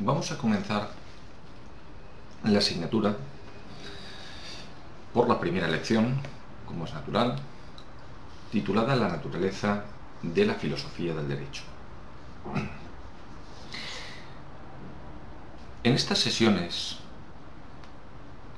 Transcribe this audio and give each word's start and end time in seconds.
Vamos 0.00 0.32
a 0.32 0.38
comenzar 0.38 0.90
la 2.44 2.58
asignatura 2.58 3.16
por 5.14 5.28
la 5.28 5.38
primera 5.38 5.68
lección, 5.68 6.16
como 6.66 6.84
es 6.84 6.94
natural, 6.94 7.36
titulada 8.50 8.96
La 8.96 9.08
naturaleza 9.08 9.84
de 10.22 10.46
la 10.46 10.54
filosofía 10.54 11.14
del 11.14 11.28
derecho. 11.28 11.62
En 15.84 15.94
estas 15.94 16.18
sesiones 16.18 16.96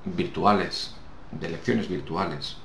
virtuales, 0.05 0.95
de 1.33 1.51
lecciones 1.51 1.89
virtuales, 1.89 2.57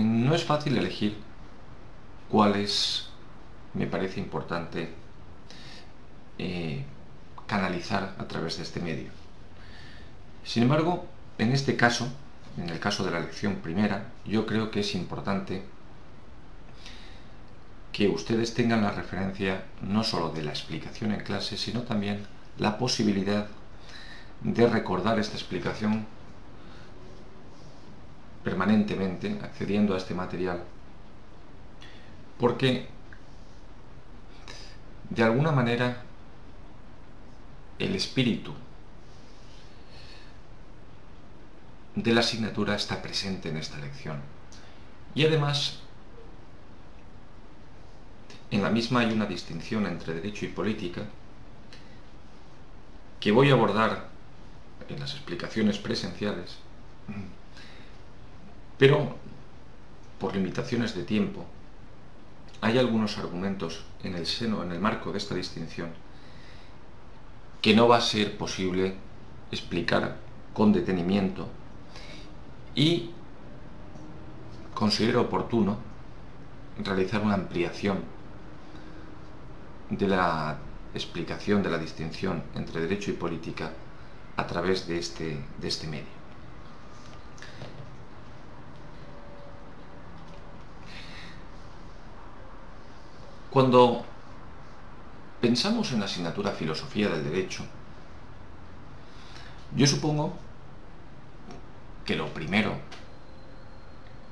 no 0.00 0.34
es 0.34 0.44
fácil 0.44 0.76
elegir 0.76 1.16
cuáles 2.28 3.08
me 3.74 3.86
parece 3.86 4.20
importante 4.20 4.88
eh, 6.38 6.84
canalizar 7.46 8.14
a 8.18 8.26
través 8.26 8.56
de 8.56 8.62
este 8.62 8.80
medio. 8.80 9.10
Sin 10.44 10.62
embargo, 10.64 11.06
en 11.38 11.52
este 11.52 11.76
caso, 11.76 12.08
en 12.58 12.68
el 12.68 12.78
caso 12.78 13.04
de 13.04 13.10
la 13.10 13.20
lección 13.20 13.56
primera, 13.56 14.12
yo 14.24 14.46
creo 14.46 14.70
que 14.70 14.80
es 14.80 14.94
importante 14.94 15.62
que 17.92 18.08
ustedes 18.08 18.54
tengan 18.54 18.82
la 18.82 18.90
referencia 18.90 19.64
no 19.80 20.02
solo 20.02 20.30
de 20.30 20.42
la 20.42 20.50
explicación 20.50 21.12
en 21.12 21.20
clase, 21.20 21.56
sino 21.56 21.82
también 21.82 22.26
la 22.58 22.78
posibilidad 22.78 23.46
de 24.42 24.66
recordar 24.68 25.18
esta 25.18 25.36
explicación 25.36 26.06
permanentemente 28.44 29.38
accediendo 29.42 29.94
a 29.94 29.98
este 29.98 30.14
material, 30.14 30.62
porque 32.38 32.86
de 35.10 35.22
alguna 35.22 35.50
manera 35.50 36.02
el 37.78 37.94
espíritu 37.94 38.52
de 41.94 42.12
la 42.12 42.20
asignatura 42.20 42.74
está 42.74 43.00
presente 43.00 43.48
en 43.48 43.56
esta 43.56 43.78
lección. 43.78 44.20
Y 45.14 45.24
además, 45.24 45.80
en 48.50 48.62
la 48.62 48.70
misma 48.70 49.00
hay 49.00 49.12
una 49.12 49.26
distinción 49.26 49.86
entre 49.86 50.14
derecho 50.14 50.44
y 50.44 50.48
política 50.48 51.02
que 53.20 53.32
voy 53.32 53.50
a 53.50 53.54
abordar 53.54 54.08
en 54.88 55.00
las 55.00 55.12
explicaciones 55.14 55.78
presenciales, 55.78 56.58
pero 58.78 59.16
por 60.18 60.34
limitaciones 60.34 60.94
de 60.94 61.04
tiempo, 61.04 61.44
hay 62.60 62.78
algunos 62.78 63.18
argumentos 63.18 63.84
en 64.02 64.14
el 64.14 64.26
seno, 64.26 64.62
en 64.62 64.72
el 64.72 64.80
marco 64.80 65.12
de 65.12 65.18
esta 65.18 65.34
distinción, 65.34 65.90
que 67.60 67.74
no 67.74 67.88
va 67.88 67.98
a 67.98 68.00
ser 68.00 68.36
posible 68.38 68.94
explicar 69.50 70.16
con 70.52 70.72
detenimiento 70.72 71.48
y 72.74 73.10
considero 74.74 75.22
oportuno 75.22 75.78
realizar 76.82 77.22
una 77.22 77.34
ampliación 77.34 77.98
de 79.90 80.08
la 80.08 80.58
explicación 80.94 81.62
de 81.62 81.70
la 81.70 81.78
distinción 81.78 82.42
entre 82.54 82.80
derecho 82.80 83.10
y 83.10 83.14
política 83.14 83.72
a 84.36 84.46
través 84.46 84.86
de 84.86 84.98
este, 84.98 85.38
de 85.60 85.68
este 85.68 85.86
medio. 85.86 86.13
Cuando 93.54 94.04
pensamos 95.40 95.92
en 95.92 96.00
la 96.00 96.06
asignatura 96.06 96.50
Filosofía 96.50 97.08
del 97.08 97.22
Derecho, 97.22 97.64
yo 99.76 99.86
supongo 99.86 100.32
que 102.04 102.16
lo 102.16 102.34
primero 102.34 102.74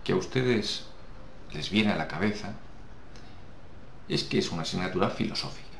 que 0.02 0.10
a 0.10 0.16
ustedes 0.16 0.86
les 1.52 1.70
viene 1.70 1.92
a 1.92 1.96
la 1.96 2.08
cabeza 2.08 2.54
es 4.08 4.24
que 4.24 4.38
es 4.38 4.50
una 4.50 4.62
asignatura 4.62 5.08
filosófica. 5.08 5.78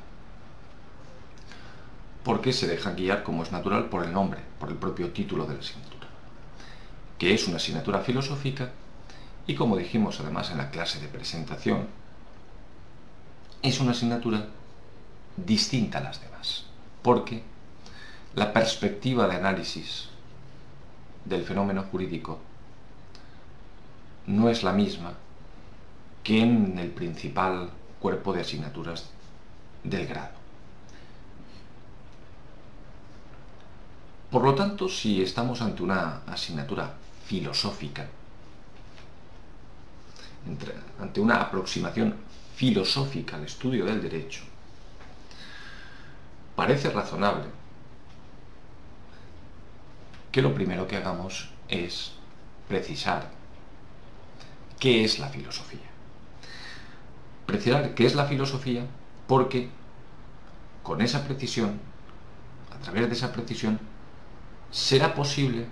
Porque 2.22 2.53
se 2.53 2.69
deja 2.69 2.93
guiar, 2.93 3.25
como 3.25 3.43
es 3.43 3.50
natural, 3.50 3.89
por 3.89 4.05
el 4.05 4.12
nombre, 4.12 4.41
por 4.61 4.69
el 4.69 4.77
propio 4.77 5.11
título 5.11 5.47
de 5.47 5.55
la 5.55 5.61
asignatura. 5.61 6.06
Que 7.19 7.34
es 7.34 7.49
una 7.49 7.56
asignatura 7.56 8.03
filosófica 8.03 8.71
y, 9.49 9.56
como 9.56 9.77
dijimos 9.77 10.21
además 10.21 10.53
en 10.53 10.59
la 10.59 10.71
clase 10.71 11.00
de 11.00 11.09
presentación, 11.09 11.89
es 13.62 13.81
una 13.81 13.93
asignatura 13.93 14.47
distinta 15.37 15.99
a 15.99 16.03
las 16.03 16.21
demás. 16.21 16.65
Porque 17.03 17.43
la 18.34 18.53
perspectiva 18.53 19.28
de 19.28 19.37
análisis 19.37 20.09
del 21.25 21.45
fenómeno 21.45 21.84
jurídico 21.84 22.41
no 24.27 24.49
es 24.49 24.62
la 24.62 24.72
misma 24.72 25.15
que 26.22 26.41
en 26.41 26.78
el 26.78 26.91
principal 26.91 27.71
cuerpo 28.01 28.33
de 28.33 28.41
asignaturas 28.41 29.11
del 29.84 30.06
grado. 30.06 30.43
Por 34.31 34.45
lo 34.45 34.55
tanto, 34.55 34.89
si 34.89 35.21
estamos 35.21 35.61
ante 35.61 35.83
una 35.83 36.22
asignatura 36.27 36.95
filosófica, 37.27 38.06
ante 41.01 41.21
una 41.21 41.43
aproximación 41.43 42.17
filosófica 42.55 43.37
al 43.37 43.45
estudio 43.45 43.85
del 43.85 44.03
derecho, 44.03 44.43
parece 46.55 46.91
razonable 46.91 47.45
que 50.31 50.43
lo 50.43 50.55
primero 50.55 50.87
que 50.87 50.97
hagamos 50.97 51.51
es 51.69 52.13
precisar 52.69 53.31
qué 54.79 55.05
es 55.05 55.19
la 55.19 55.29
filosofía. 55.29 55.91
Precisar 57.47 57.95
qué 57.95 58.07
es 58.07 58.15
la 58.15 58.27
filosofía 58.27 58.87
porque 59.27 59.69
con 60.83 61.01
esa 61.01 61.25
precisión, 61.25 61.79
a 62.75 62.83
través 62.83 63.09
de 63.09 63.15
esa 63.15 63.33
precisión, 63.33 63.79
será 64.71 65.15
posible 65.15 65.67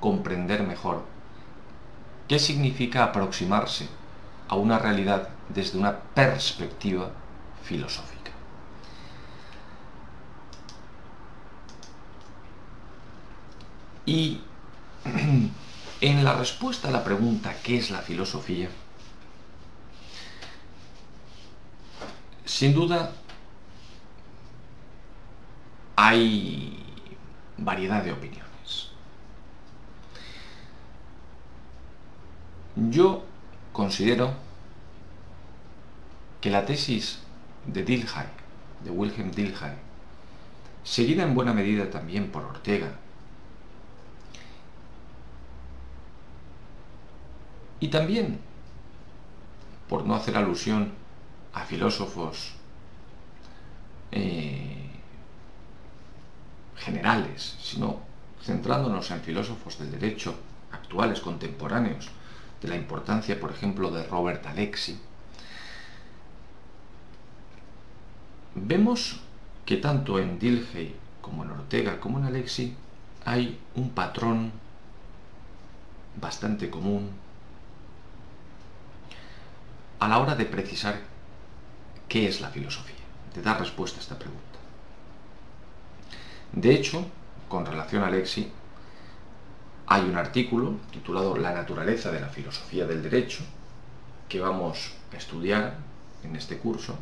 comprender 0.00 0.62
mejor 0.62 1.02
qué 2.28 2.38
significa 2.38 3.04
aproximarse 3.04 3.88
a 4.48 4.56
una 4.56 4.78
realidad 4.78 5.28
desde 5.48 5.78
una 5.78 5.96
perspectiva 5.96 7.10
filosófica. 7.62 8.32
Y 14.06 14.40
en 16.00 16.24
la 16.24 16.34
respuesta 16.34 16.88
a 16.88 16.90
la 16.90 17.04
pregunta 17.04 17.54
¿qué 17.62 17.76
es 17.76 17.90
la 17.90 18.00
filosofía? 18.00 18.70
Sin 22.44 22.74
duda 22.74 23.12
hay 25.96 26.82
variedad 27.58 28.02
de 28.02 28.12
opiniones. 28.12 28.90
Yo 32.76 33.24
considero 33.78 34.32
que 36.40 36.50
la 36.50 36.66
tesis 36.66 37.20
de 37.64 37.84
Dilthey, 37.84 38.26
de 38.82 38.90
Wilhelm 38.90 39.30
Dilthey, 39.30 39.74
seguida 40.82 41.22
en 41.22 41.32
buena 41.32 41.52
medida 41.52 41.88
también 41.88 42.32
por 42.32 42.42
Ortega 42.42 42.90
Y 47.78 47.86
también, 47.86 48.40
por 49.88 50.04
no 50.04 50.16
hacer 50.16 50.36
alusión 50.36 50.90
a 51.54 51.62
filósofos 51.62 52.54
eh, 54.10 54.90
generales, 56.74 57.56
sino 57.62 58.00
centrándonos 58.42 59.08
en 59.12 59.20
filósofos 59.20 59.78
del 59.78 59.92
derecho 59.92 60.34
actuales, 60.72 61.20
contemporáneos, 61.20 62.10
de 62.60 62.68
la 62.68 62.76
importancia, 62.76 63.38
por 63.38 63.50
ejemplo, 63.50 63.90
de 63.90 64.04
Robert 64.04 64.44
Alexi, 64.46 64.98
vemos 68.54 69.20
que 69.64 69.76
tanto 69.76 70.18
en 70.18 70.38
Dilgey 70.38 70.94
como 71.20 71.44
en 71.44 71.50
Ortega 71.50 72.00
como 72.00 72.18
en 72.18 72.24
Alexi 72.24 72.74
hay 73.24 73.60
un 73.74 73.90
patrón 73.90 74.52
bastante 76.20 76.70
común 76.70 77.10
a 80.00 80.08
la 80.08 80.18
hora 80.18 80.34
de 80.34 80.46
precisar 80.46 80.98
qué 82.08 82.26
es 82.26 82.40
la 82.40 82.48
filosofía, 82.48 82.94
de 83.34 83.42
dar 83.42 83.60
respuesta 83.60 83.98
a 83.98 84.02
esta 84.02 84.18
pregunta. 84.18 84.42
De 86.52 86.74
hecho, 86.74 87.04
con 87.48 87.66
relación 87.66 88.02
a 88.02 88.06
Alexi, 88.06 88.50
Hay 89.90 90.02
un 90.02 90.18
artículo 90.18 90.74
titulado 90.90 91.34
La 91.36 91.54
naturaleza 91.54 92.12
de 92.12 92.20
la 92.20 92.28
filosofía 92.28 92.86
del 92.86 93.02
derecho 93.02 93.42
que 94.28 94.38
vamos 94.38 94.92
a 95.14 95.16
estudiar 95.16 95.78
en 96.22 96.36
este 96.36 96.58
curso, 96.58 96.94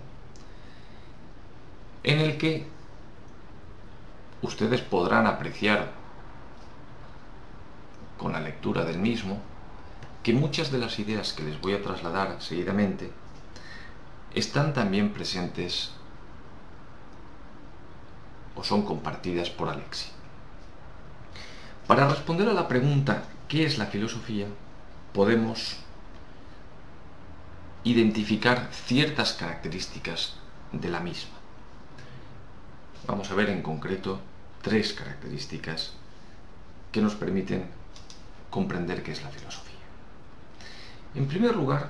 en 2.05 2.21
el 2.21 2.39
que 2.39 2.65
ustedes 4.43 4.83
podrán 4.83 5.27
apreciar 5.27 5.91
con 8.17 8.33
la 8.33 8.41
lectura 8.41 8.85
del 8.85 9.01
mismo 9.01 9.41
que 10.23 10.33
muchas 10.33 10.71
de 10.71 10.79
las 10.79 10.99
ideas 11.01 11.33
que 11.33 11.43
les 11.43 11.61
voy 11.61 11.75
a 11.75 11.83
trasladar 11.83 12.41
seguidamente 12.41 13.11
están 14.33 14.73
también 14.73 15.13
presentes 15.13 15.91
o 18.55 18.63
son 18.63 18.83
compartidas 18.83 19.51
por 19.51 19.69
Alexi. 19.69 20.16
Para 21.87 22.09
responder 22.09 22.49
a 22.49 22.53
la 22.53 22.67
pregunta 22.67 23.23
¿qué 23.49 23.65
es 23.65 23.79
la 23.79 23.87
filosofía? 23.87 24.47
podemos 25.13 25.77
identificar 27.85 28.69
ciertas 28.71 29.33
características 29.33 30.35
de 30.73 30.91
la 30.91 31.01
misma. 31.01 31.37
Vamos 33.07 33.31
a 33.31 33.35
ver 33.35 33.49
en 33.49 33.63
concreto 33.63 34.21
tres 34.61 34.93
características 34.93 35.93
que 36.93 37.01
nos 37.01 37.15
permiten 37.15 37.65
comprender 38.51 39.03
qué 39.03 39.13
es 39.13 39.23
la 39.23 39.31
filosofía. 39.31 39.87
En 41.15 41.27
primer 41.27 41.57
lugar, 41.57 41.89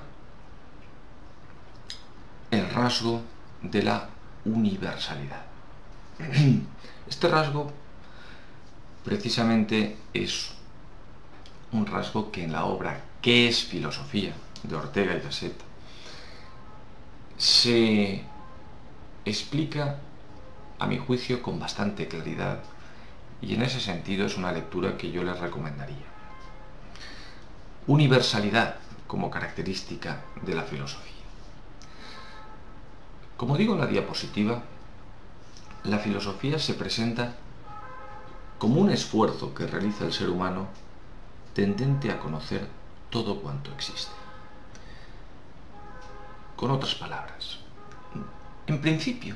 el 2.51 2.69
rasgo 2.69 3.23
de 3.61 3.83
la 3.83 4.07
universalidad. 4.45 5.43
Este 7.09 7.27
rasgo 7.27 7.71
precisamente 9.07 9.95
es 10.13 10.49
un 11.71 11.85
rasgo 11.85 12.29
que 12.29 12.43
en 12.43 12.51
la 12.51 12.65
obra 12.65 13.05
¿Qué 13.21 13.47
es 13.47 13.63
filosofía? 13.63 14.33
de 14.63 14.75
Ortega 14.75 15.15
y 15.15 15.21
Gasset 15.21 15.53
se 17.37 18.21
explica, 19.23 19.99
a 20.79 20.87
mi 20.87 20.97
juicio, 20.97 21.41
con 21.41 21.57
bastante 21.57 22.09
claridad 22.09 22.59
y 23.41 23.53
en 23.53 23.61
ese 23.61 23.79
sentido 23.79 24.25
es 24.25 24.35
una 24.35 24.51
lectura 24.51 24.97
que 24.97 25.09
yo 25.09 25.23
les 25.23 25.39
recomendaría. 25.39 26.07
Universalidad 27.85 28.75
como 29.07 29.29
característica 29.29 30.23
de 30.41 30.53
la 30.53 30.63
filosofía. 30.63 31.13
Como 33.37 33.55
digo 33.55 33.75
en 33.75 33.79
la 33.79 33.87
diapositiva, 33.87 34.63
la 35.85 35.99
filosofía 35.99 36.59
se 36.59 36.73
presenta 36.73 37.35
como 38.57 38.81
un 38.81 38.89
esfuerzo 38.89 39.53
que 39.53 39.67
realiza 39.67 40.05
el 40.05 40.13
ser 40.13 40.29
humano 40.29 40.67
tendente 41.53 42.11
a 42.11 42.19
conocer 42.19 42.67
todo 43.09 43.39
cuanto 43.41 43.71
existe. 43.73 44.11
Con 46.55 46.71
otras 46.71 46.95
palabras, 46.95 47.59
en 48.65 48.81
principio, 48.81 49.35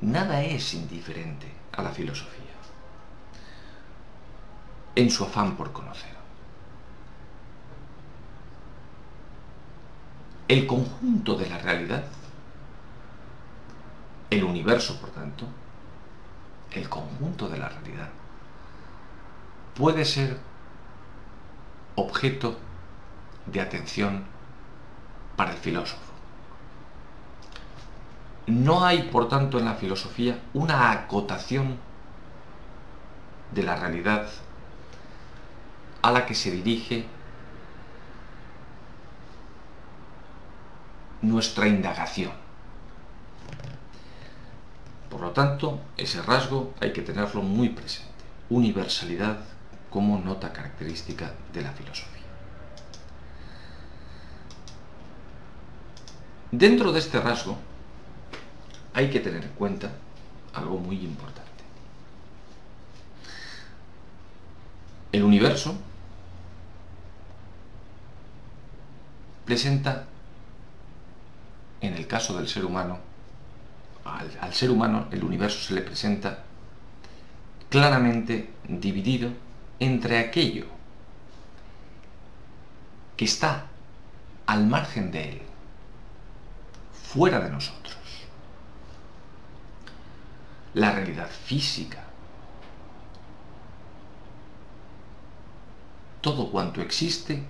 nada 0.00 0.42
es 0.42 0.74
indiferente 0.74 1.46
a 1.72 1.82
la 1.82 1.90
filosofía 1.90 2.40
en 4.96 5.10
su 5.10 5.24
afán 5.24 5.56
por 5.56 5.72
conocer. 5.72 6.10
El 10.48 10.66
conjunto 10.66 11.36
de 11.36 11.48
la 11.48 11.58
realidad, 11.58 12.04
el 14.30 14.42
universo, 14.42 15.00
por 15.00 15.10
tanto, 15.10 15.46
el 16.72 16.88
conjunto 16.88 17.48
de 17.48 17.58
la 17.58 17.68
realidad, 17.68 18.08
puede 19.74 20.04
ser 20.04 20.38
objeto 21.96 22.58
de 23.46 23.60
atención 23.60 24.24
para 25.36 25.52
el 25.52 25.58
filósofo. 25.58 26.10
No 28.46 28.84
hay, 28.84 29.04
por 29.04 29.28
tanto, 29.28 29.58
en 29.58 29.64
la 29.64 29.74
filosofía 29.74 30.38
una 30.54 30.90
acotación 30.90 31.78
de 33.52 33.62
la 33.62 33.76
realidad 33.76 34.28
a 36.02 36.10
la 36.10 36.26
que 36.26 36.34
se 36.34 36.50
dirige 36.50 37.06
nuestra 41.22 41.68
indagación. 41.68 42.32
Por 45.10 45.20
lo 45.20 45.32
tanto, 45.32 45.80
ese 45.96 46.22
rasgo 46.22 46.72
hay 46.80 46.92
que 46.92 47.02
tenerlo 47.02 47.42
muy 47.42 47.70
presente. 47.70 48.08
Universalidad 48.48 49.40
como 49.90 50.18
nota 50.18 50.52
característica 50.52 51.32
de 51.52 51.62
la 51.62 51.72
filosofía. 51.72 52.22
Dentro 56.52 56.92
de 56.92 57.00
este 57.00 57.20
rasgo 57.20 57.56
hay 58.94 59.10
que 59.10 59.20
tener 59.20 59.44
en 59.44 59.50
cuenta 59.50 59.90
algo 60.54 60.78
muy 60.78 60.96
importante. 61.00 61.50
El 65.12 65.24
universo 65.24 65.76
presenta, 69.44 70.06
en 71.80 71.94
el 71.94 72.06
caso 72.06 72.36
del 72.36 72.48
ser 72.48 72.64
humano, 72.64 73.09
al, 74.04 74.54
ser 74.54 74.70
humano 74.70 75.06
el 75.10 75.24
universo 75.24 75.58
se 75.60 75.74
le 75.74 75.82
presenta 75.82 76.44
claramente 77.68 78.50
dividido 78.68 79.30
entre 79.78 80.18
aquello 80.18 80.66
que 83.16 83.24
está 83.24 83.66
al 84.46 84.66
margen 84.66 85.10
de 85.10 85.32
él, 85.32 85.42
fuera 86.92 87.38
de 87.40 87.50
nosotros, 87.50 87.96
la 90.74 90.92
realidad 90.92 91.28
física, 91.28 92.04
todo 96.20 96.50
cuanto 96.50 96.80
existe 96.80 97.42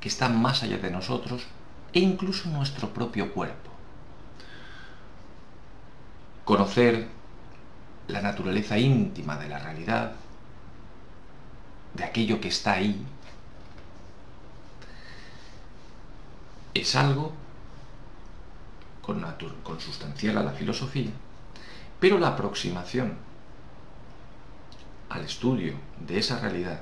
que 0.00 0.08
está 0.08 0.28
más 0.28 0.62
allá 0.62 0.78
de 0.78 0.90
nosotros 0.90 1.44
e 1.92 2.00
incluso 2.00 2.48
nuestro 2.48 2.92
propio 2.92 3.32
cuerpo. 3.32 3.73
Conocer 6.44 7.08
la 8.08 8.20
naturaleza 8.20 8.78
íntima 8.78 9.36
de 9.36 9.48
la 9.48 9.58
realidad, 9.58 10.12
de 11.94 12.04
aquello 12.04 12.40
que 12.40 12.48
está 12.48 12.72
ahí, 12.72 13.06
es 16.74 16.96
algo 16.96 17.32
consustancial 19.62 20.38
a 20.38 20.42
la 20.42 20.52
filosofía, 20.52 21.10
pero 22.00 22.18
la 22.18 22.28
aproximación 22.28 23.16
al 25.08 25.24
estudio 25.24 25.74
de 26.06 26.18
esa 26.18 26.40
realidad 26.40 26.80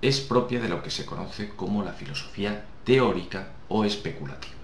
es 0.00 0.20
propia 0.20 0.60
de 0.60 0.68
lo 0.68 0.82
que 0.82 0.90
se 0.90 1.04
conoce 1.04 1.50
como 1.50 1.82
la 1.82 1.92
filosofía 1.92 2.64
teórica 2.84 3.48
o 3.68 3.84
especulativa. 3.84 4.59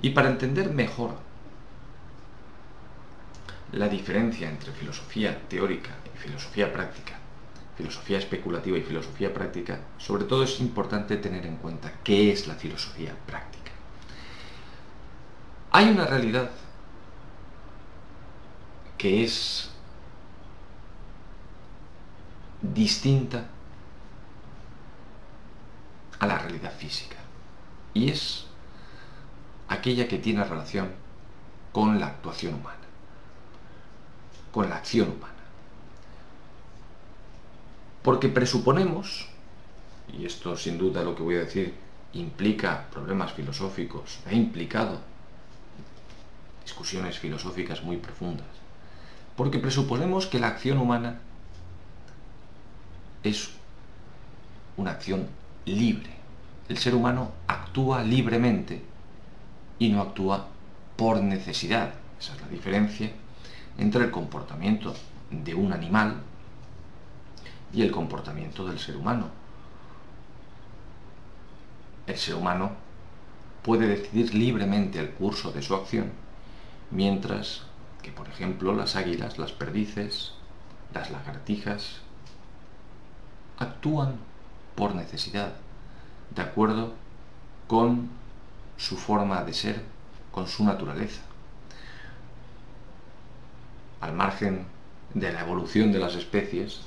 Y 0.00 0.10
para 0.10 0.28
entender 0.28 0.70
mejor 0.70 1.16
la 3.72 3.88
diferencia 3.88 4.48
entre 4.48 4.72
filosofía 4.72 5.48
teórica 5.48 5.90
y 6.14 6.18
filosofía 6.18 6.72
práctica, 6.72 7.18
filosofía 7.76 8.18
especulativa 8.18 8.78
y 8.78 8.82
filosofía 8.82 9.32
práctica, 9.34 9.80
sobre 9.98 10.24
todo 10.24 10.44
es 10.44 10.60
importante 10.60 11.16
tener 11.16 11.44
en 11.46 11.56
cuenta 11.56 11.92
qué 12.02 12.32
es 12.32 12.46
la 12.46 12.54
filosofía 12.54 13.14
práctica. 13.26 13.72
Hay 15.70 15.90
una 15.90 16.06
realidad 16.06 16.50
que 18.96 19.22
es 19.22 19.70
distinta 22.60 23.46
a 26.18 26.26
la 26.26 26.38
realidad 26.38 26.72
física. 26.72 27.16
Y 27.94 28.10
es 28.10 28.47
aquella 29.68 30.08
que 30.08 30.18
tiene 30.18 30.44
relación 30.44 30.90
con 31.72 32.00
la 32.00 32.06
actuación 32.06 32.54
humana, 32.54 32.76
con 34.50 34.68
la 34.68 34.76
acción 34.76 35.10
humana. 35.10 35.34
Porque 38.02 38.28
presuponemos, 38.28 39.28
y 40.12 40.24
esto 40.24 40.56
sin 40.56 40.78
duda 40.78 41.02
lo 41.02 41.14
que 41.14 41.22
voy 41.22 41.36
a 41.36 41.40
decir 41.40 41.74
implica 42.14 42.86
problemas 42.90 43.32
filosóficos, 43.32 44.20
ha 44.26 44.32
implicado 44.32 45.00
discusiones 46.62 47.18
filosóficas 47.18 47.82
muy 47.82 47.98
profundas, 47.98 48.46
porque 49.36 49.58
presuponemos 49.58 50.26
que 50.26 50.40
la 50.40 50.48
acción 50.48 50.78
humana 50.78 51.20
es 53.22 53.50
una 54.76 54.92
acción 54.92 55.28
libre. 55.66 56.10
El 56.68 56.78
ser 56.78 56.94
humano 56.94 57.32
actúa 57.46 58.02
libremente 58.02 58.82
y 59.78 59.90
no 59.90 60.00
actúa 60.00 60.46
por 60.96 61.20
necesidad. 61.22 61.94
Esa 62.18 62.34
es 62.34 62.40
la 62.40 62.48
diferencia 62.48 63.10
entre 63.78 64.04
el 64.04 64.10
comportamiento 64.10 64.94
de 65.30 65.54
un 65.54 65.72
animal 65.72 66.16
y 67.72 67.82
el 67.82 67.90
comportamiento 67.90 68.66
del 68.66 68.78
ser 68.78 68.96
humano. 68.96 69.26
El 72.06 72.16
ser 72.16 72.34
humano 72.34 72.72
puede 73.62 73.86
decidir 73.86 74.34
libremente 74.34 74.98
el 74.98 75.10
curso 75.10 75.52
de 75.52 75.62
su 75.62 75.74
acción, 75.74 76.10
mientras 76.90 77.62
que, 78.02 78.10
por 78.10 78.28
ejemplo, 78.28 78.74
las 78.74 78.96
águilas, 78.96 79.38
las 79.38 79.52
perdices, 79.52 80.32
las 80.94 81.10
lagartijas, 81.10 82.00
actúan 83.58 84.16
por 84.74 84.94
necesidad, 84.94 85.52
de 86.34 86.42
acuerdo 86.42 86.94
con 87.66 88.08
su 88.78 88.96
forma 88.96 89.44
de 89.44 89.52
ser, 89.52 89.82
con 90.32 90.48
su 90.48 90.64
naturaleza. 90.64 91.20
Al 94.00 94.14
margen 94.14 94.64
de 95.12 95.32
la 95.32 95.40
evolución 95.40 95.92
de 95.92 95.98
las 95.98 96.14
especies, 96.14 96.80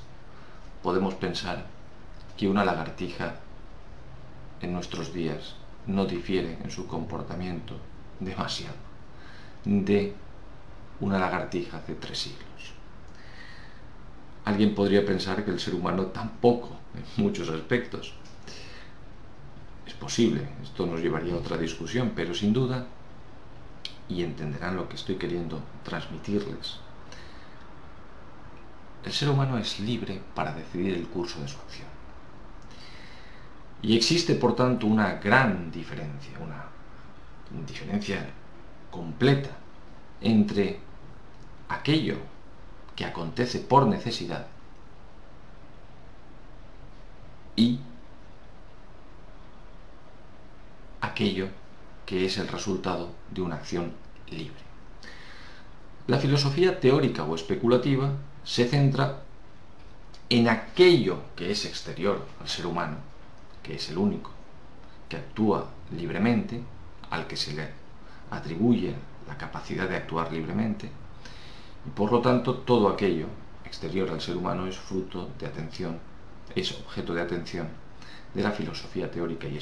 podemos 0.82 1.14
pensar 1.14 1.68
que 2.38 2.48
una 2.48 2.66
lagartija 2.66 3.36
en 4.62 4.74
nuestros 4.74 5.14
días 5.14 5.56
no 5.86 6.06
difiere 6.06 6.58
en 6.64 6.72
su 6.72 6.88
comportamiento 6.88 7.76
demasiado 8.20 8.76
de 9.66 10.14
una 11.00 11.20
lagartija 11.20 11.78
hace 11.78 11.96
tres 11.96 12.18
siglos. 12.18 12.74
Alguien 14.46 14.74
podría 14.74 15.06
pensar 15.06 15.44
que 15.44 15.52
el 15.52 15.60
ser 15.60 15.76
humano 15.76 16.08
tampoco 16.08 16.70
en 16.96 17.24
muchos 17.24 17.50
aspectos. 17.50 18.14
Es 19.92 19.98
posible, 19.98 20.48
esto 20.64 20.86
nos 20.86 21.02
llevaría 21.02 21.34
a 21.34 21.38
otra 21.38 21.58
discusión, 21.58 22.14
pero 22.16 22.34
sin 22.34 22.54
duda, 22.54 22.86
y 24.08 24.24
entenderán 24.24 24.78
lo 24.78 24.88
que 24.88 24.96
estoy 24.96 25.16
queriendo 25.16 25.62
transmitirles, 25.84 26.80
el 29.04 29.12
ser 29.12 29.30
humano 29.30 29.58
es 29.58 29.82
libre 29.82 30.22
para 30.34 30.54
decidir 30.54 30.94
el 30.94 31.08
curso 31.08 31.42
de 31.42 31.48
su 31.50 31.58
acción. 31.58 31.90
Y 33.82 33.98
existe, 33.98 34.36
por 34.36 34.56
tanto, 34.56 34.88
una 34.88 35.16
gran 35.16 35.70
diferencia, 35.72 36.40
una 36.40 36.64
diferencia 37.68 38.30
completa 38.90 39.50
entre 40.22 40.80
aquello 41.68 42.16
que 42.96 43.04
acontece 43.04 43.60
por 43.60 43.88
necesidad 43.88 44.48
y 47.58 47.80
aquello 51.22 51.50
que 52.08 52.26
es 52.26 52.40
el 52.40 52.48
resultado 52.48 53.12
de 53.30 53.42
una 53.42 53.58
acción 53.58 53.92
libre. 54.32 54.60
La 56.08 56.18
filosofía 56.18 56.80
teórica 56.80 57.24
o 57.24 57.36
especulativa 57.36 58.12
se 58.44 58.68
centra 58.68 59.22
en 60.30 60.50
aquello 60.50 61.20
que 61.36 61.52
es 61.52 61.66
exterior 61.66 62.26
al 62.42 62.50
ser 62.50 62.66
humano, 62.66 62.98
que 63.62 63.76
es 63.76 63.90
el 63.92 64.00
único, 64.00 64.32
que 65.08 65.18
actúa 65.18 65.70
libremente, 65.96 66.64
al 67.12 67.28
que 67.28 67.38
se 67.38 67.54
le 67.54 67.70
atribuye 68.32 68.96
la 69.28 69.38
capacidad 69.38 69.88
de 69.88 69.98
actuar 69.98 70.34
libremente, 70.34 70.90
y 71.86 71.90
por 71.92 72.12
lo 72.12 72.22
tanto 72.22 72.56
todo 72.56 72.90
aquello 72.90 73.28
exterior 73.64 74.10
al 74.10 74.22
ser 74.22 74.38
humano 74.38 74.66
es 74.66 74.76
fruto 74.76 75.30
de 75.38 75.46
atención, 75.46 76.00
es 76.56 76.72
objeto 76.72 77.14
de 77.14 77.22
atención 77.22 77.68
de 78.34 78.42
la 78.42 78.52
filosofía 78.52 79.12
teórica 79.12 79.48
y 79.48 79.60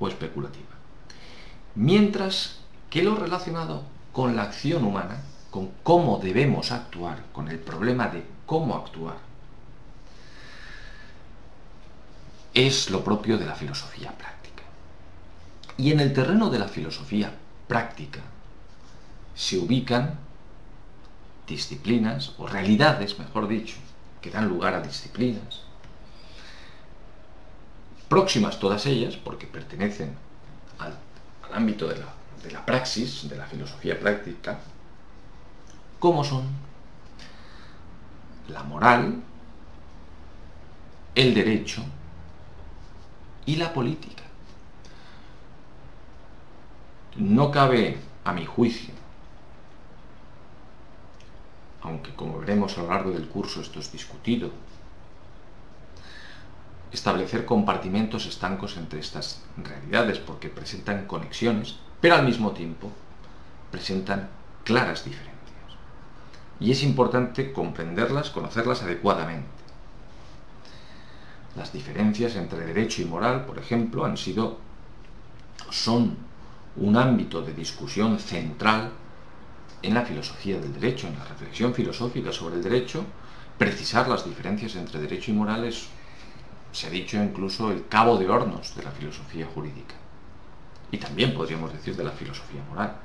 o 0.00 0.08
especulativa. 0.08 0.77
Mientras 1.78 2.58
que 2.90 3.04
lo 3.04 3.14
relacionado 3.14 3.84
con 4.12 4.34
la 4.34 4.42
acción 4.42 4.82
humana 4.82 5.22
con 5.48 5.70
cómo 5.84 6.18
debemos 6.18 6.72
actuar, 6.72 7.22
con 7.32 7.46
el 7.46 7.60
problema 7.60 8.08
de 8.08 8.24
cómo 8.46 8.74
actuar, 8.74 9.16
es 12.52 12.90
lo 12.90 13.04
propio 13.04 13.38
de 13.38 13.46
la 13.46 13.54
filosofía 13.54 14.10
práctica. 14.10 14.64
Y 15.76 15.92
en 15.92 16.00
el 16.00 16.12
terreno 16.12 16.50
de 16.50 16.58
la 16.58 16.66
filosofía 16.66 17.32
práctica 17.68 18.22
se 19.36 19.56
ubican 19.56 20.18
disciplinas, 21.46 22.32
o 22.38 22.48
realidades, 22.48 23.20
mejor 23.20 23.46
dicho, 23.46 23.76
que 24.20 24.32
dan 24.32 24.48
lugar 24.48 24.74
a 24.74 24.80
disciplinas, 24.80 25.62
próximas 28.08 28.58
todas 28.58 28.84
ellas, 28.86 29.14
porque 29.14 29.46
pertenecen 29.46 30.16
al, 30.80 30.98
ámbito 31.52 31.88
de 31.88 31.98
la, 31.98 32.06
de 32.42 32.50
la 32.50 32.64
praxis, 32.64 33.28
de 33.28 33.36
la 33.36 33.46
filosofía 33.46 33.98
práctica, 33.98 34.58
¿Cómo 35.98 36.22
son 36.22 36.44
la 38.48 38.62
moral, 38.62 39.20
el 41.14 41.34
derecho 41.34 41.82
y 43.46 43.56
la 43.56 43.72
política. 43.72 44.22
No 47.16 47.50
cabe, 47.50 47.98
a 48.24 48.32
mi 48.32 48.44
juicio, 48.46 48.94
aunque 51.82 52.14
como 52.14 52.40
veremos 52.40 52.76
a 52.76 52.82
lo 52.82 52.88
largo 52.88 53.10
del 53.10 53.28
curso 53.28 53.60
esto 53.60 53.80
es 53.80 53.90
discutido, 53.90 54.50
establecer 56.92 57.44
compartimentos 57.44 58.26
estancos 58.26 58.76
entre 58.76 59.00
estas 59.00 59.42
realidades 59.56 60.18
porque 60.18 60.48
presentan 60.48 61.06
conexiones, 61.06 61.76
pero 62.00 62.14
al 62.14 62.24
mismo 62.24 62.52
tiempo 62.52 62.90
presentan 63.70 64.28
claras 64.64 65.04
diferencias 65.04 65.38
y 66.60 66.72
es 66.72 66.82
importante 66.82 67.52
comprenderlas, 67.52 68.30
conocerlas 68.30 68.82
adecuadamente. 68.82 69.46
Las 71.56 71.72
diferencias 71.72 72.36
entre 72.36 72.60
derecho 72.60 73.02
y 73.02 73.04
moral, 73.04 73.44
por 73.44 73.58
ejemplo, 73.58 74.04
han 74.04 74.16
sido, 74.16 74.58
son 75.70 76.16
un 76.76 76.96
ámbito 76.96 77.42
de 77.42 77.52
discusión 77.52 78.18
central 78.18 78.92
en 79.82 79.94
la 79.94 80.02
filosofía 80.02 80.60
del 80.60 80.72
derecho, 80.72 81.06
en 81.06 81.18
la 81.18 81.24
reflexión 81.24 81.74
filosófica 81.74 82.32
sobre 82.32 82.56
el 82.56 82.62
derecho, 82.62 83.04
precisar 83.56 84.08
las 84.08 84.24
diferencias 84.24 84.76
entre 84.76 85.00
derecho 85.00 85.30
y 85.30 85.34
moral 85.34 85.64
es, 85.64 85.88
se 86.72 86.86
ha 86.86 86.90
dicho 86.90 87.16
incluso, 87.22 87.70
el 87.70 87.88
cabo 87.88 88.18
de 88.18 88.28
hornos 88.28 88.74
de 88.76 88.82
la 88.82 88.90
filosofía 88.90 89.46
jurídica. 89.46 89.94
Y 90.90 90.98
también 90.98 91.34
podríamos 91.34 91.72
decir 91.72 91.96
de 91.96 92.04
la 92.04 92.10
filosofía 92.10 92.62
moral. 92.68 92.96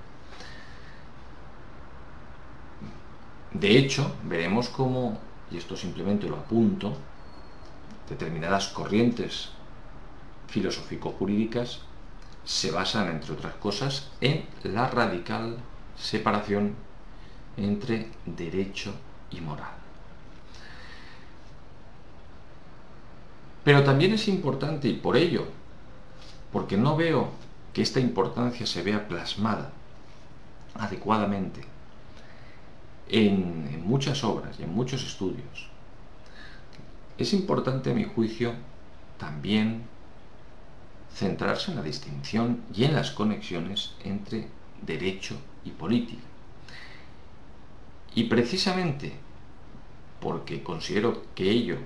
De 3.54 3.78
hecho, 3.78 4.16
veremos 4.24 4.70
cómo, 4.70 5.20
y 5.52 5.58
esto 5.58 5.76
simplemente 5.76 6.28
lo 6.28 6.38
apunto, 6.38 6.98
determinadas 8.10 8.70
corrientes 8.70 9.50
filosófico-jurídicas 10.48 11.82
se 12.44 12.72
basan, 12.72 13.10
entre 13.10 13.34
otras 13.34 13.54
cosas, 13.56 14.12
en 14.22 14.46
la 14.64 14.90
radical 14.90 15.58
separación 15.96 16.76
entre 17.58 18.12
derecho 18.26 18.94
y 19.32 19.40
moral. 19.42 19.83
Pero 23.64 23.84
también 23.84 24.14
es 24.14 24.28
importante, 24.28 24.88
y 24.88 24.94
por 24.94 25.16
ello, 25.16 25.46
porque 26.52 26.78
no 26.78 26.96
veo 26.96 27.30
que 27.74 27.82
esta 27.82 28.00
importancia 28.00 28.68
se 28.68 28.84
vea 28.84 29.08
plasmada 29.08 29.72
adecuadamente 30.76 31.62
en, 33.10 33.84
muchas 33.86 34.24
obras 34.24 34.60
y 34.60 34.64
en 34.64 34.74
muchos 34.74 35.04
estudios. 35.04 35.70
Es 37.18 37.34
importante, 37.34 37.92
a 37.92 37.94
mi 37.94 38.06
juicio, 38.06 38.54
también 39.18 39.84
centrarse 41.14 41.72
en 41.72 41.78
la 41.78 41.84
distinción 41.84 42.62
y 42.74 42.86
en 42.86 42.94
las 42.94 43.12
conexiones 43.12 43.94
entre 44.04 44.48
derecho 44.82 45.36
y 45.64 45.72
política. 45.72 46.24
Y 48.16 48.26
precisamente 48.26 49.14
porque 50.20 50.64
considero 50.64 51.24
que 51.36 51.50
ello 51.50 51.78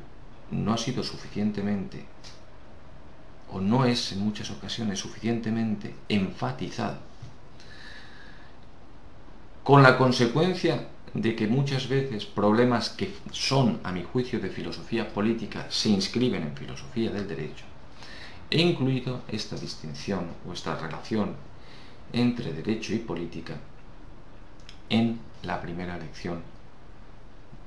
no 0.51 0.73
ha 0.73 0.77
sido 0.77 1.03
suficientemente, 1.03 2.05
o 3.51 3.61
no 3.61 3.85
es 3.85 4.11
en 4.11 4.19
muchas 4.19 4.51
ocasiones 4.51 4.99
suficientemente 4.99 5.95
enfatizado, 6.09 6.99
con 9.63 9.83
la 9.83 9.97
consecuencia 9.97 10.87
de 11.13 11.35
que 11.35 11.47
muchas 11.47 11.89
veces 11.89 12.25
problemas 12.25 12.89
que 12.89 13.13
son, 13.31 13.79
a 13.83 13.91
mi 13.91 14.03
juicio, 14.03 14.39
de 14.39 14.49
filosofía 14.49 15.11
política 15.13 15.65
se 15.69 15.89
inscriben 15.89 16.43
en 16.43 16.55
filosofía 16.55 17.11
del 17.11 17.27
derecho, 17.27 17.65
he 18.49 18.61
incluido 18.61 19.21
esta 19.27 19.55
distinción 19.55 20.27
o 20.47 20.53
esta 20.53 20.77
relación 20.77 21.35
entre 22.13 22.53
derecho 22.53 22.93
y 22.93 22.99
política 22.99 23.55
en 24.89 25.19
la 25.43 25.61
primera 25.61 25.97
lección 25.97 26.41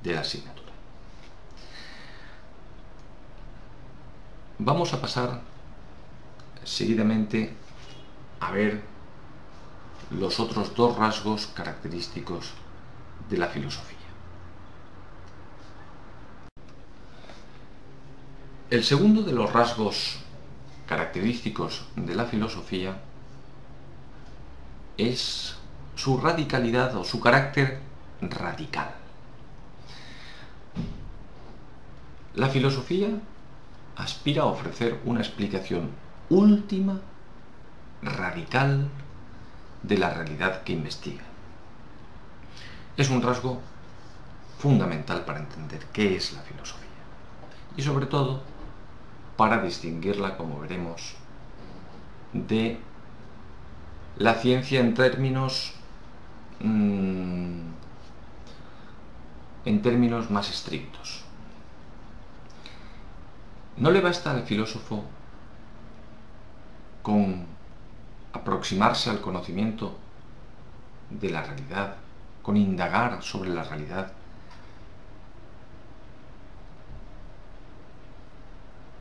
de 0.02 0.14
la 0.14 0.20
asignatura. 0.20 0.69
Vamos 4.62 4.92
a 4.92 5.00
pasar 5.00 5.40
seguidamente 6.64 7.54
a 8.40 8.50
ver 8.50 8.82
los 10.10 10.38
otros 10.38 10.74
dos 10.74 10.98
rasgos 10.98 11.46
característicos 11.46 12.52
de 13.30 13.38
la 13.38 13.46
filosofía. 13.46 13.96
El 18.68 18.84
segundo 18.84 19.22
de 19.22 19.32
los 19.32 19.50
rasgos 19.50 20.18
característicos 20.86 21.86
de 21.96 22.14
la 22.14 22.26
filosofía 22.26 23.00
es 24.98 25.56
su 25.96 26.18
radicalidad 26.18 26.94
o 26.96 27.04
su 27.04 27.18
carácter 27.18 27.80
radical. 28.20 28.94
La 32.34 32.50
filosofía 32.50 33.08
aspira 33.96 34.42
a 34.42 34.46
ofrecer 34.46 35.00
una 35.04 35.20
explicación 35.20 35.90
última, 36.28 37.00
radical, 38.02 38.88
de 39.82 39.98
la 39.98 40.10
realidad 40.10 40.62
que 40.62 40.72
investiga. 40.72 41.22
Es 42.96 43.10
un 43.10 43.22
rasgo 43.22 43.60
fundamental 44.58 45.24
para 45.24 45.40
entender 45.40 45.86
qué 45.92 46.16
es 46.16 46.34
la 46.34 46.42
filosofía 46.42 46.88
y 47.76 47.82
sobre 47.82 48.06
todo 48.06 48.42
para 49.36 49.62
distinguirla, 49.62 50.36
como 50.36 50.60
veremos, 50.60 51.14
de 52.32 52.78
la 54.18 54.34
ciencia 54.34 54.80
en 54.80 54.92
términos 54.92 55.72
mm, 56.60 57.60
en 59.64 59.82
términos 59.82 60.30
más 60.30 60.50
estrictos. 60.50 61.22
No 63.80 63.90
le 63.90 64.02
basta 64.02 64.30
al 64.30 64.42
filósofo 64.42 65.02
con 67.02 67.46
aproximarse 68.34 69.08
al 69.08 69.22
conocimiento 69.22 69.96
de 71.08 71.30
la 71.30 71.42
realidad, 71.42 71.96
con 72.42 72.58
indagar 72.58 73.22
sobre 73.22 73.48
la 73.48 73.64
realidad, 73.64 74.12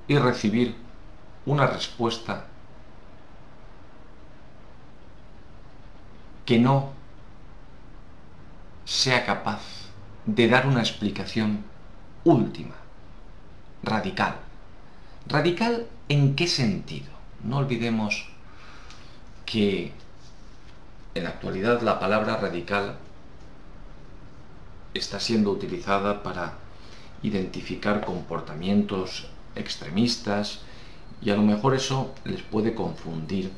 y 0.07 0.17
recibir 0.17 0.77
una 1.45 1.67
respuesta 1.67 2.45
que 6.45 6.57
no 6.57 6.93
sea 8.85 9.25
capaz 9.25 9.61
de 10.25 10.47
dar 10.47 10.65
una 10.65 10.79
explicación 10.79 11.65
última, 12.23 12.75
radical. 13.83 14.48
¿Radical 15.27 15.87
en 16.07 16.35
qué 16.35 16.47
sentido? 16.47 17.11
No 17.43 17.57
olvidemos 17.57 18.29
que 19.45 19.91
en 21.15 21.23
la 21.23 21.29
actualidad 21.29 21.81
la 21.81 21.99
palabra 21.99 22.37
radical 22.37 22.97
está 24.93 25.19
siendo 25.19 25.51
utilizada 25.51 26.23
para 26.23 26.53
identificar 27.21 28.05
comportamientos 28.05 29.27
extremistas 29.55 30.61
y 31.21 31.29
a 31.31 31.35
lo 31.35 31.43
mejor 31.43 31.75
eso 31.75 32.13
les 32.23 32.41
puede 32.41 32.73
confundir 32.73 33.51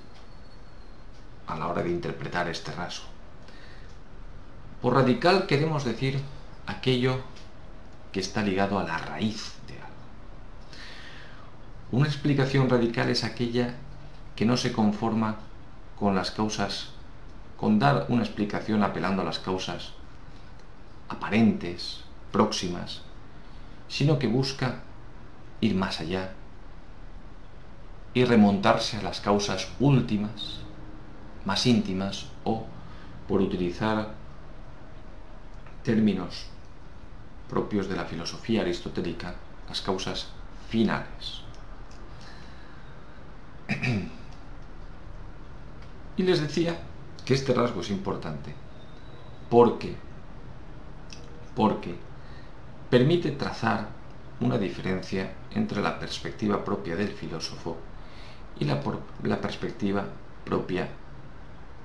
a 1.47 1.57
la 1.57 1.67
hora 1.67 1.83
de 1.83 1.91
interpretar 1.91 2.49
este 2.49 2.71
rasgo. 2.71 3.05
Por 4.81 4.95
radical 4.95 5.45
queremos 5.45 5.85
decir 5.85 6.19
aquello 6.65 7.19
que 8.11 8.19
está 8.19 8.41
ligado 8.41 8.79
a 8.79 8.83
la 8.83 8.97
raíz. 8.97 9.53
Una 11.91 12.07
explicación 12.07 12.69
radical 12.69 13.09
es 13.09 13.25
aquella 13.25 13.75
que 14.37 14.45
no 14.45 14.55
se 14.55 14.71
conforma 14.71 15.35
con 15.99 16.15
las 16.15 16.31
causas, 16.31 16.91
con 17.57 17.79
dar 17.79 18.05
una 18.07 18.23
explicación 18.23 18.81
apelando 18.81 19.21
a 19.21 19.25
las 19.25 19.39
causas 19.39 19.91
aparentes, 21.09 22.05
próximas, 22.31 23.01
sino 23.89 24.17
que 24.19 24.27
busca 24.27 24.83
ir 25.59 25.75
más 25.75 25.99
allá 25.99 26.31
y 28.13 28.23
remontarse 28.23 28.95
a 28.95 29.01
las 29.01 29.19
causas 29.19 29.67
últimas, 29.81 30.59
más 31.43 31.65
íntimas 31.65 32.27
o, 32.45 32.65
por 33.27 33.41
utilizar 33.41 34.13
términos 35.83 36.45
propios 37.49 37.89
de 37.89 37.97
la 37.97 38.05
filosofía 38.05 38.61
aristotélica, 38.61 39.35
las 39.67 39.81
causas 39.81 40.29
finales. 40.69 41.40
Y 46.17 46.23
les 46.23 46.41
decía 46.41 46.77
que 47.25 47.33
este 47.33 47.53
rasgo 47.53 47.81
es 47.81 47.89
importante. 47.89 48.53
Porque, 49.49 49.95
porque 51.55 51.95
permite 52.89 53.31
trazar 53.31 53.87
una 54.39 54.57
diferencia 54.57 55.33
entre 55.51 55.81
la 55.81 55.99
perspectiva 55.99 56.63
propia 56.63 56.95
del 56.95 57.09
filósofo 57.09 57.77
y 58.59 58.65
la, 58.65 58.81
la 59.23 59.39
perspectiva 59.39 60.05
propia 60.45 60.89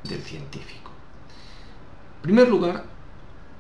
del 0.05 0.21
científico. 0.23 0.91
En 2.17 2.23
primer 2.23 2.49
lugar, 2.49 2.85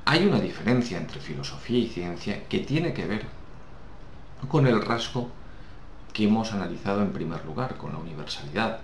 hay 0.05 0.27
una 0.27 0.41
diferencia 0.41 0.99
entre 0.99 1.21
filosofía 1.21 1.79
y 1.79 1.89
ciencia 1.89 2.47
que 2.49 2.61
tiene 2.61 2.93
que 2.93 3.07
ver 3.07 3.27
con 4.49 4.67
el 4.67 4.81
rasgo 4.81 5.31
que 6.17 6.25
hemos 6.25 6.51
analizado 6.55 7.03
en 7.03 7.13
primer 7.13 7.45
lugar, 7.45 7.77
con 7.77 7.93
la 7.93 7.99
universalidad. 7.99 8.81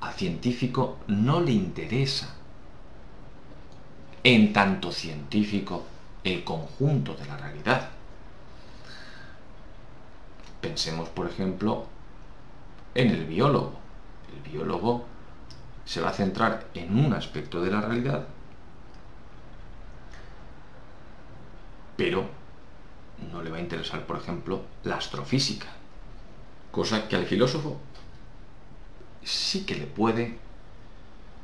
Al 0.00 0.12
científico 0.12 0.98
no 1.08 1.40
le 1.40 1.50
interesa, 1.50 2.32
en 4.22 4.52
tanto 4.52 4.92
científico, 4.92 5.84
el 6.22 6.44
conjunto 6.44 7.16
de 7.16 7.26
la 7.26 7.36
realidad. 7.38 7.88
Pensemos, 10.60 11.08
por 11.08 11.26
ejemplo, 11.26 11.86
en 12.94 13.10
el 13.10 13.24
biólogo. 13.24 13.72
El 14.32 14.52
biólogo 14.52 15.04
se 15.84 16.00
va 16.00 16.10
a 16.10 16.12
centrar 16.12 16.68
en 16.74 16.96
un 17.04 17.12
aspecto 17.14 17.60
de 17.60 17.72
la 17.72 17.80
realidad, 17.80 18.24
pero 21.96 22.43
no 23.32 23.42
le 23.42 23.50
va 23.50 23.58
a 23.58 23.60
interesar, 23.60 24.06
por 24.06 24.16
ejemplo, 24.16 24.62
la 24.84 24.96
astrofísica, 24.96 25.68
cosa 26.70 27.08
que 27.08 27.16
al 27.16 27.26
filósofo 27.26 27.78
sí 29.22 29.64
que 29.64 29.76
le 29.76 29.86
puede 29.86 30.38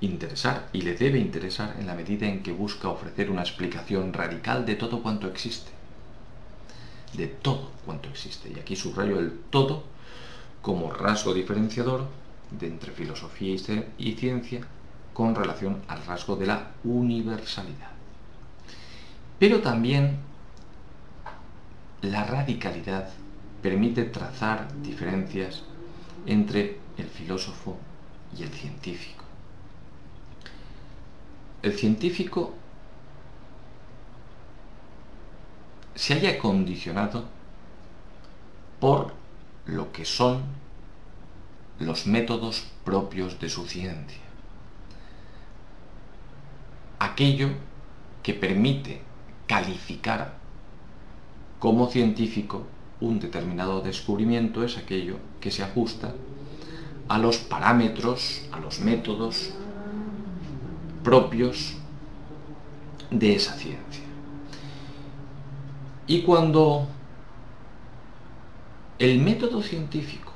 interesar 0.00 0.68
y 0.72 0.82
le 0.82 0.94
debe 0.94 1.18
interesar 1.18 1.76
en 1.78 1.86
la 1.86 1.94
medida 1.94 2.26
en 2.26 2.42
que 2.42 2.52
busca 2.52 2.88
ofrecer 2.88 3.30
una 3.30 3.42
explicación 3.42 4.12
radical 4.12 4.64
de 4.66 4.74
todo 4.74 5.02
cuanto 5.02 5.26
existe 5.28 5.80
de 7.12 7.26
todo 7.26 7.70
cuanto 7.84 8.08
existe. 8.08 8.52
Y 8.54 8.58
aquí 8.58 8.76
subrayo 8.76 9.18
el 9.18 9.32
todo 9.50 9.84
como 10.62 10.92
rasgo 10.92 11.34
diferenciador 11.34 12.06
de 12.50 12.66
entre 12.66 12.92
filosofía 12.92 13.56
y 13.98 14.12
ciencia 14.12 14.60
con 15.12 15.34
relación 15.34 15.82
al 15.88 16.04
rasgo 16.04 16.36
de 16.36 16.46
la 16.46 16.70
universalidad. 16.84 17.90
Pero 19.38 19.60
también 19.60 20.18
la 22.02 22.24
radicalidad 22.24 23.10
permite 23.62 24.04
trazar 24.04 24.68
diferencias 24.82 25.62
entre 26.26 26.78
el 26.96 27.06
filósofo 27.06 27.76
y 28.36 28.42
el 28.42 28.50
científico. 28.50 29.24
El 31.62 31.74
científico 31.74 32.54
se 35.94 36.14
haya 36.14 36.38
condicionado 36.38 37.24
por 38.78 39.12
lo 39.66 39.92
que 39.92 40.06
son 40.06 40.42
los 41.78 42.06
métodos 42.06 42.66
propios 42.84 43.38
de 43.40 43.50
su 43.50 43.66
ciencia. 43.66 44.20
Aquello 46.98 47.50
que 48.22 48.32
permite 48.32 49.02
calificar 49.46 50.39
como 51.60 51.88
científico 51.88 52.66
un 53.00 53.20
determinado 53.20 53.82
descubrimiento 53.82 54.64
es 54.64 54.76
aquello 54.76 55.16
que 55.40 55.50
se 55.50 55.62
ajusta 55.62 56.14
a 57.06 57.18
los 57.18 57.36
parámetros, 57.38 58.42
a 58.50 58.58
los 58.58 58.80
métodos 58.80 59.52
propios 61.04 61.74
de 63.10 63.36
esa 63.36 63.54
ciencia. 63.54 64.04
Y 66.06 66.22
cuando 66.22 66.88
el 68.98 69.18
método 69.20 69.62
científico 69.62 70.32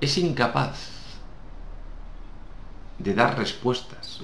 es 0.00 0.18
incapaz 0.18 0.90
de 2.98 3.14
dar 3.14 3.38
respuestas 3.38 4.20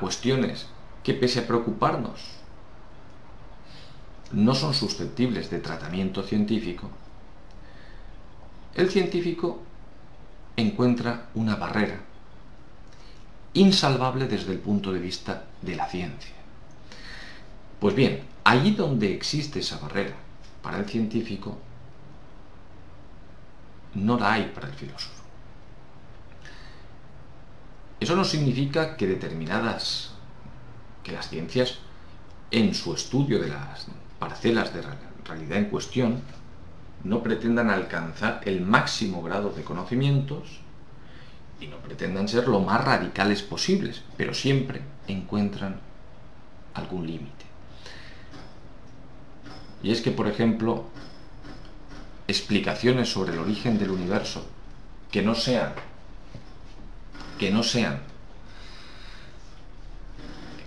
cuestiones 0.00 0.66
que 1.04 1.14
pese 1.14 1.40
a 1.40 1.46
preocuparnos 1.46 2.20
no 4.32 4.54
son 4.54 4.74
susceptibles 4.74 5.50
de 5.50 5.58
tratamiento 5.58 6.22
científico, 6.22 6.88
el 8.74 8.90
científico 8.90 9.60
encuentra 10.56 11.28
una 11.34 11.56
barrera 11.56 12.00
insalvable 13.54 14.28
desde 14.28 14.52
el 14.52 14.58
punto 14.58 14.92
de 14.92 15.00
vista 15.00 15.44
de 15.60 15.76
la 15.76 15.86
ciencia. 15.86 16.34
Pues 17.80 17.94
bien, 17.94 18.22
allí 18.44 18.72
donde 18.72 19.12
existe 19.12 19.60
esa 19.60 19.78
barrera 19.78 20.14
para 20.62 20.78
el 20.78 20.86
científico, 20.86 21.58
no 23.94 24.18
la 24.18 24.34
hay 24.34 24.52
para 24.54 24.68
el 24.68 24.74
filósofo. 24.74 25.19
Eso 28.00 28.16
no 28.16 28.24
significa 28.24 28.96
que 28.96 29.06
determinadas, 29.06 30.12
que 31.04 31.12
las 31.12 31.28
ciencias 31.28 31.78
en 32.50 32.74
su 32.74 32.94
estudio 32.94 33.38
de 33.40 33.48
las 33.48 33.86
parcelas 34.18 34.72
de 34.74 34.82
realidad 35.24 35.58
en 35.58 35.66
cuestión 35.66 36.22
no 37.04 37.22
pretendan 37.22 37.70
alcanzar 37.70 38.40
el 38.44 38.62
máximo 38.62 39.22
grado 39.22 39.50
de 39.50 39.62
conocimientos 39.62 40.60
y 41.60 41.66
no 41.66 41.76
pretendan 41.76 42.26
ser 42.26 42.48
lo 42.48 42.60
más 42.60 42.82
radicales 42.82 43.42
posibles, 43.42 44.02
pero 44.16 44.32
siempre 44.34 44.80
encuentran 45.06 45.80
algún 46.74 47.06
límite. 47.06 47.44
Y 49.82 49.92
es 49.92 50.00
que, 50.00 50.10
por 50.10 50.26
ejemplo, 50.26 50.84
explicaciones 52.28 53.10
sobre 53.10 53.32
el 53.32 53.38
origen 53.38 53.78
del 53.78 53.90
universo 53.90 54.46
que 55.10 55.22
no 55.22 55.34
sean 55.34 55.72
que 57.40 57.50
no 57.50 57.62
sean 57.62 57.98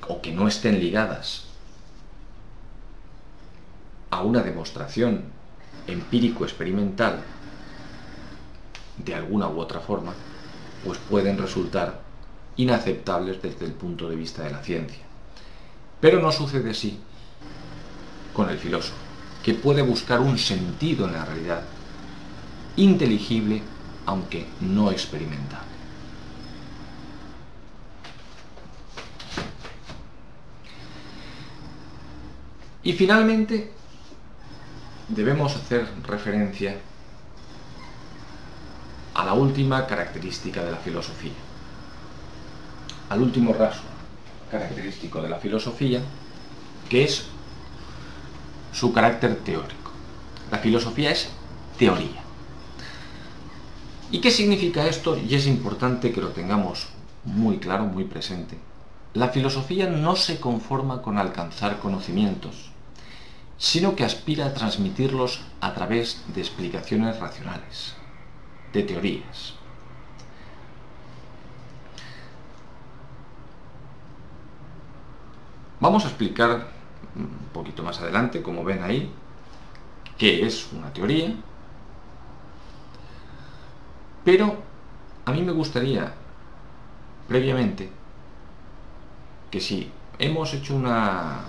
o 0.08 0.24
que 0.24 0.32
no 0.32 0.48
estén 0.48 0.80
ligadas 0.80 1.46
a 4.10 4.24
una 4.24 4.42
demostración 4.42 5.26
empírico-experimental 5.86 7.22
de 8.98 9.14
alguna 9.14 9.48
u 9.50 9.60
otra 9.60 9.82
forma, 9.82 10.14
pues 10.84 10.98
pueden 10.98 11.38
resultar 11.38 12.02
inaceptables 12.56 13.40
desde 13.40 13.66
el 13.66 13.74
punto 13.74 14.10
de 14.10 14.16
vista 14.16 14.42
de 14.42 14.50
la 14.50 14.64
ciencia. 14.64 15.04
Pero 16.02 16.20
no 16.20 16.32
sucede 16.32 16.72
así 16.72 17.00
con 18.34 18.50
el 18.50 18.58
filósofo, 18.58 18.98
que 19.44 19.54
puede 19.54 19.84
buscar 19.84 20.22
un 20.22 20.40
sentido 20.40 21.06
en 21.06 21.14
la 21.14 21.24
realidad, 21.24 21.62
inteligible 22.78 23.62
aunque 24.08 24.48
no 24.60 24.90
experimentable. 24.90 25.73
Y 32.84 32.94
finalmente, 32.94 33.72
debemos 35.08 35.56
hacer 35.56 35.88
referencia 36.06 36.76
a 39.14 39.26
la 39.26 39.34
última 39.34 39.86
característica 39.88 40.64
de 40.64 40.72
la 40.72 40.78
filosofía, 40.78 41.32
al 43.10 43.22
último 43.22 43.54
rasgo 43.54 43.94
característico 44.52 45.22
de 45.22 45.30
la 45.30 45.38
filosofía, 45.38 46.02
que 46.90 47.04
es 47.04 47.26
su 48.72 48.94
carácter 48.94 49.38
teórico. 49.38 49.92
La 50.52 50.60
filosofía 50.60 51.12
es 51.12 51.30
teoría. 51.78 52.22
¿Y 54.12 54.20
qué 54.22 54.30
significa 54.30 54.86
esto? 54.86 55.18
Y 55.18 55.34
es 55.34 55.48
importante 55.48 56.12
que 56.12 56.22
lo 56.22 56.30
tengamos 56.30 56.88
muy 57.24 57.58
claro, 57.58 57.86
muy 57.86 58.04
presente. 58.04 58.60
La 59.16 59.30
filosofía 59.30 59.90
no 59.90 60.16
se 60.16 60.40
conforma 60.40 61.02
con 61.02 61.18
alcanzar 61.18 61.80
conocimientos, 61.80 62.73
sino 63.58 63.96
que 63.96 64.04
aspira 64.04 64.48
a 64.48 64.54
transmitirlos 64.54 65.42
a 65.62 65.74
través 65.74 66.24
de 66.34 66.42
explicaciones 66.42 67.20
racionales, 67.20 67.96
de 68.74 68.84
teorías. 68.84 69.54
Vamos 75.80 76.06
a 76.06 76.08
explicar 76.08 76.68
un 77.16 77.50
poquito 77.54 77.84
más 77.84 78.00
adelante, 78.00 78.42
como 78.42 78.64
ven 78.64 78.84
ahí, 78.84 79.12
qué 80.18 80.46
es 80.46 80.72
una 80.72 80.92
teoría, 80.94 81.36
pero 84.24 84.64
a 85.26 85.32
mí 85.32 85.42
me 85.42 85.52
gustaría 85.52 86.14
previamente 87.28 87.90
que 89.52 89.60
si 89.60 89.92
hemos 90.20 90.54
hecho 90.54 90.76
una 90.76 91.42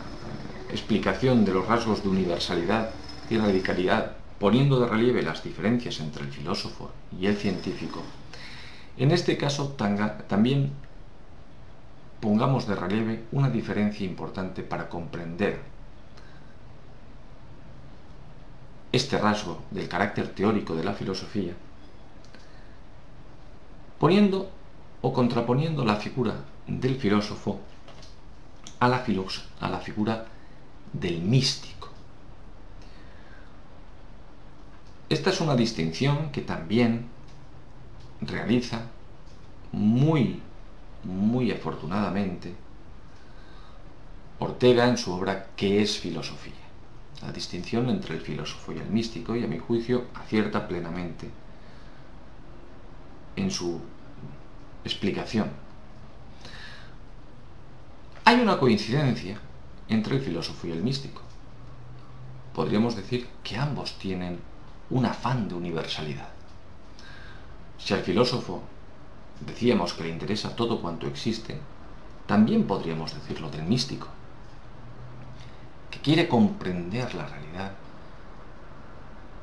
explicación 0.74 1.44
de 1.44 1.54
los 1.54 1.66
rasgos 1.66 2.02
de 2.02 2.08
universalidad 2.08 2.90
y 3.30 3.38
radicalidad, 3.38 4.16
poniendo 4.40 4.80
de 4.80 4.88
relieve 4.88 5.22
las 5.22 5.42
diferencias 5.42 6.00
entre 6.00 6.24
el 6.24 6.32
filósofo 6.32 6.90
y 7.18 7.26
el 7.26 7.37
científico, 7.37 8.02
en 8.96 9.12
este 9.12 9.37
caso 9.37 9.76
también 10.28 10.72
pongamos 12.20 12.66
de 12.66 12.74
relieve 12.74 13.24
una 13.32 13.50
diferencia 13.50 14.04
importante 14.04 14.62
para 14.62 14.88
comprender 14.88 15.60
este 18.90 19.18
rasgo 19.18 19.62
del 19.70 19.88
carácter 19.88 20.28
teórico 20.28 20.74
de 20.74 20.84
la 20.84 20.94
filosofía, 20.94 21.54
poniendo 23.98 24.50
o 25.02 25.12
contraponiendo 25.12 25.84
la 25.84 25.96
figura 25.96 26.34
del 26.66 26.96
filósofo 26.96 27.60
a 28.80 28.88
la, 28.88 29.04
a 29.60 29.68
la 29.68 29.78
figura 29.78 30.26
del 30.94 31.20
místico. 31.20 31.90
Esta 35.09 35.30
es 35.30 35.40
una 35.40 35.54
distinción 35.54 36.33
que 36.33 36.40
también 36.40 37.07
realiza 38.20 38.87
muy, 39.72 40.40
muy 41.04 41.52
afortunadamente 41.52 42.54
Ortega 44.38 44.88
en 44.88 44.98
su 44.98 45.12
obra 45.12 45.48
¿Qué 45.57 45.83
es 45.83 45.98
filosofía? 45.98 46.52
La 47.22 47.33
distinción 47.33 47.88
entre 47.88 48.14
el 48.16 48.20
filósofo 48.20 48.72
y 48.72 48.78
el 48.78 48.88
místico, 48.90 49.37
y 49.37 49.44
a 49.44 49.46
mi 49.46 49.59
juicio 49.59 50.07
acierta 50.14 50.66
plenamente 50.66 51.30
en 53.37 53.50
su 53.50 53.80
explicación. 54.85 55.48
Hay 58.24 58.40
una 58.40 58.59
coincidencia 58.59 59.38
entre 59.94 60.16
el 60.16 60.22
filósofo 60.22 60.66
y 60.66 60.72
el 60.72 60.83
místico. 60.83 61.22
Podríamos 62.54 62.96
decir 62.96 63.28
que 63.42 63.57
ambos 63.57 63.98
tienen 63.98 64.38
un 64.90 65.07
afán 65.07 65.48
de 65.48 65.54
universalidad. 65.54 66.28
Si 67.78 67.94
al 67.94 68.00
filósofo 68.00 68.62
decíamos 69.40 69.94
que 69.94 70.04
le 70.04 70.11
interesa 70.11 70.54
todo 70.54 70.80
cuanto 70.80 71.07
existe, 71.07 71.59
también 72.26 72.66
podríamos 72.66 73.14
decirlo 73.14 73.50
del 73.50 73.64
místico, 73.64 74.09
que 75.90 75.98
quiere 76.00 76.28
comprender 76.28 77.14
la 77.14 77.26
realidad 77.26 77.72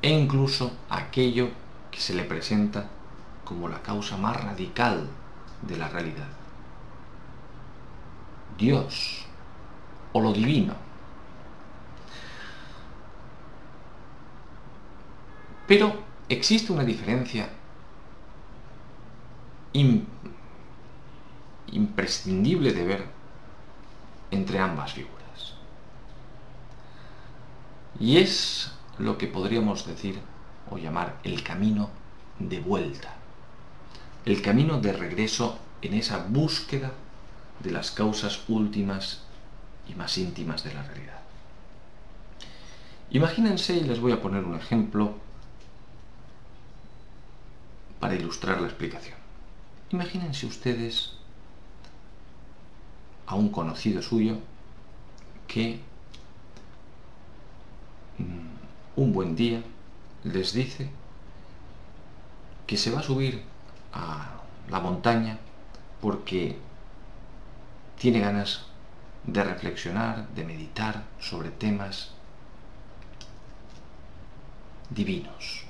e 0.02 0.10
incluso 0.10 0.72
aquello 0.90 1.50
que 1.92 2.00
se 2.00 2.14
le 2.14 2.24
presenta 2.24 2.90
como 3.46 3.68
la 3.68 3.82
causa 3.82 4.18
más 4.18 4.42
radical 4.42 5.08
de 5.62 5.78
la 5.78 5.90
realidad. 5.90 6.30
Dios 8.58 9.26
o 10.14 10.22
lo 10.22 10.34
divino. 10.34 10.74
Pero 15.68 15.94
existe 16.28 16.74
una 16.74 16.84
diferencia 16.84 17.50
imprescindible 21.72 22.74
de 22.74 22.84
ver 22.84 23.06
entre 24.32 24.60
ambas 24.60 24.94
figuras. 24.94 25.54
Y 28.00 28.18
es 28.18 28.72
lo 28.98 29.18
que 29.18 29.28
podríamos 29.28 29.86
decir 29.86 30.20
o 30.70 30.78
llamar 30.78 31.20
el 31.24 31.44
camino 31.44 31.90
de 32.40 32.60
vuelta, 32.60 33.16
el 34.26 34.42
camino 34.42 34.80
de 34.82 34.94
regreso 34.94 35.58
en 35.82 35.94
esa 35.94 36.26
búsqueda 36.28 36.92
de 37.60 37.72
las 37.72 37.92
causas 37.92 38.42
últimas 38.48 39.24
y 39.88 39.96
más 39.96 40.18
íntimas 40.18 40.64
de 40.64 40.74
la 40.74 40.84
realidad. 40.84 41.20
Imagínense, 43.12 43.76
y 43.76 43.82
les 43.82 44.00
voy 44.00 44.14
a 44.14 44.22
poner 44.22 44.44
un 44.46 44.56
ejemplo 44.56 45.16
para 48.00 48.16
ilustrar 48.16 48.62
la 48.62 48.68
explicación. 48.68 49.18
Imagínense 49.92 50.46
ustedes 50.46 51.14
a 53.28 53.36
un 53.36 53.50
conocido 53.50 54.02
suyo 54.02 54.38
que 55.48 55.82
mm, 58.18 59.00
un 59.02 59.14
buen 59.14 59.36
día 59.36 59.62
les 60.24 60.54
dice 60.54 60.90
que 62.66 62.78
se 62.78 62.92
va 62.92 63.00
a 63.00 63.04
subir 63.04 63.44
a 63.92 64.42
la 64.70 64.80
montaña 64.80 65.38
porque 66.00 66.58
tiene 68.00 68.20
ganas 68.22 68.71
de 69.24 69.44
reflexionar, 69.44 70.28
de 70.30 70.44
meditar 70.44 71.04
sobre 71.20 71.50
temas 71.50 72.12
divinos. 74.90 75.64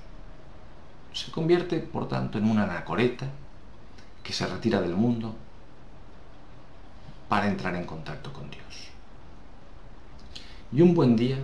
Se 1.13 1.31
convierte, 1.31 1.79
por 1.79 2.07
tanto, 2.07 2.37
en 2.37 2.49
una 2.49 2.63
anacoreta 2.63 3.27
que 4.23 4.33
se 4.33 4.47
retira 4.47 4.81
del 4.81 4.95
mundo 4.95 5.35
para 7.27 7.47
entrar 7.47 7.75
en 7.75 7.85
contacto 7.85 8.31
con 8.33 8.49
Dios. 8.49 8.89
Y 10.71 10.81
un 10.81 10.93
buen 10.93 11.15
día 11.15 11.37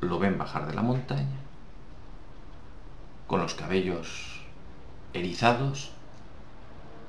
lo 0.00 0.18
ven 0.18 0.38
bajar 0.38 0.66
de 0.66 0.74
la 0.74 0.82
montaña, 0.82 1.38
con 3.26 3.40
los 3.40 3.54
cabellos 3.54 4.40
erizados 5.12 5.90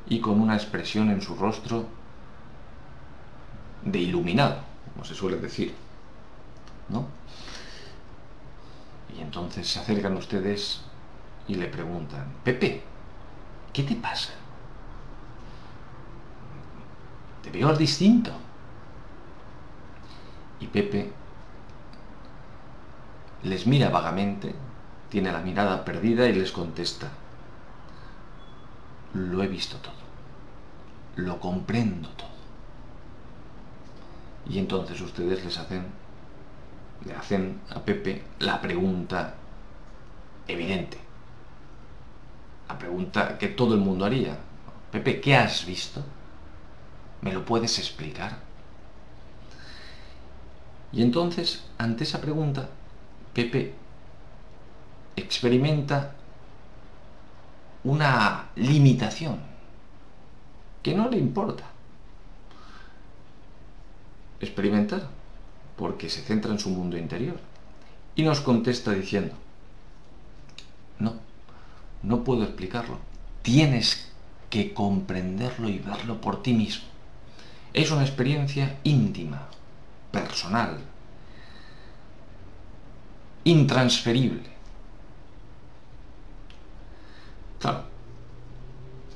y 0.07 0.19
con 0.19 0.41
una 0.41 0.55
expresión 0.55 1.09
en 1.09 1.21
su 1.21 1.35
rostro 1.35 1.85
de 3.85 3.99
iluminado, 3.99 4.57
como 4.93 5.05
se 5.05 5.15
suele 5.15 5.37
decir, 5.37 5.73
¿no? 6.89 7.05
Y 9.15 9.21
entonces 9.21 9.67
se 9.67 9.79
acercan 9.79 10.17
ustedes 10.17 10.81
y 11.47 11.55
le 11.55 11.67
preguntan, 11.67 12.25
Pepe, 12.43 12.83
¿qué 13.71 13.83
te 13.83 13.95
pasa? 13.95 14.33
Te 17.43 17.49
veo 17.51 17.75
distinto. 17.75 18.31
Y 20.59 20.67
Pepe 20.67 21.11
les 23.43 23.67
mira 23.67 23.89
vagamente, 23.89 24.55
tiene 25.09 25.31
la 25.31 25.41
mirada 25.41 25.83
perdida 25.83 26.27
y 26.27 26.33
les 26.33 26.51
contesta, 26.51 27.09
lo 29.13 29.43
he 29.43 29.47
visto 29.47 29.77
todo, 29.77 29.93
lo 31.17 31.39
comprendo 31.39 32.09
todo. 32.09 32.32
Y 34.49 34.59
entonces 34.59 34.99
ustedes 35.01 35.43
les 35.43 35.57
hacen, 35.57 35.85
le 37.05 37.13
hacen 37.13 37.61
a 37.69 37.79
Pepe 37.79 38.23
la 38.39 38.61
pregunta 38.61 39.35
evidente, 40.47 40.97
la 42.67 42.77
pregunta 42.77 43.37
que 43.37 43.47
todo 43.47 43.73
el 43.73 43.79
mundo 43.79 44.05
haría. 44.05 44.37
Pepe, 44.91 45.21
¿qué 45.21 45.35
has 45.35 45.65
visto? 45.65 46.03
¿Me 47.21 47.31
lo 47.31 47.45
puedes 47.45 47.79
explicar? 47.79 48.37
Y 50.91 51.01
entonces, 51.01 51.63
ante 51.77 52.03
esa 52.03 52.21
pregunta, 52.21 52.69
Pepe 53.33 53.73
experimenta 55.15 56.13
una 57.83 58.49
limitación 58.55 59.39
que 60.81 60.93
no 60.93 61.09
le 61.09 61.17
importa 61.17 61.72
experimentar 64.39 65.09
porque 65.77 66.09
se 66.09 66.21
centra 66.21 66.51
en 66.51 66.59
su 66.59 66.69
mundo 66.69 66.97
interior 66.97 67.37
y 68.15 68.23
nos 68.23 68.41
contesta 68.41 68.91
diciendo, 68.91 69.33
no, 70.99 71.15
no 72.03 72.23
puedo 72.23 72.43
explicarlo, 72.43 72.99
tienes 73.41 74.11
que 74.49 74.73
comprenderlo 74.73 75.67
y 75.69 75.79
verlo 75.79 76.21
por 76.21 76.43
ti 76.43 76.53
mismo. 76.53 76.85
Es 77.73 77.89
una 77.89 78.03
experiencia 78.03 78.77
íntima, 78.83 79.47
personal, 80.11 80.77
intransferible. 83.43 84.53
Claro, 87.59 87.85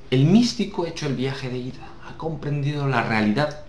el 0.10 0.26
místico 0.26 0.86
ha 0.86 0.90
hecho 0.90 1.06
el 1.06 1.16
viaje 1.16 1.50
de 1.50 1.58
ida, 1.58 1.88
ha 2.10 2.18
comprendido 2.18 2.88
la 2.88 3.04
realidad 3.04 3.67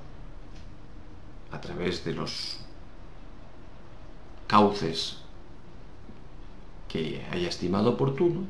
a 1.59 1.61
través 1.61 2.05
de 2.05 2.15
los 2.15 2.57
cauces 4.47 5.19
que 6.89 7.27
haya 7.33 7.49
estimado 7.49 7.91
oportuno, 7.91 8.43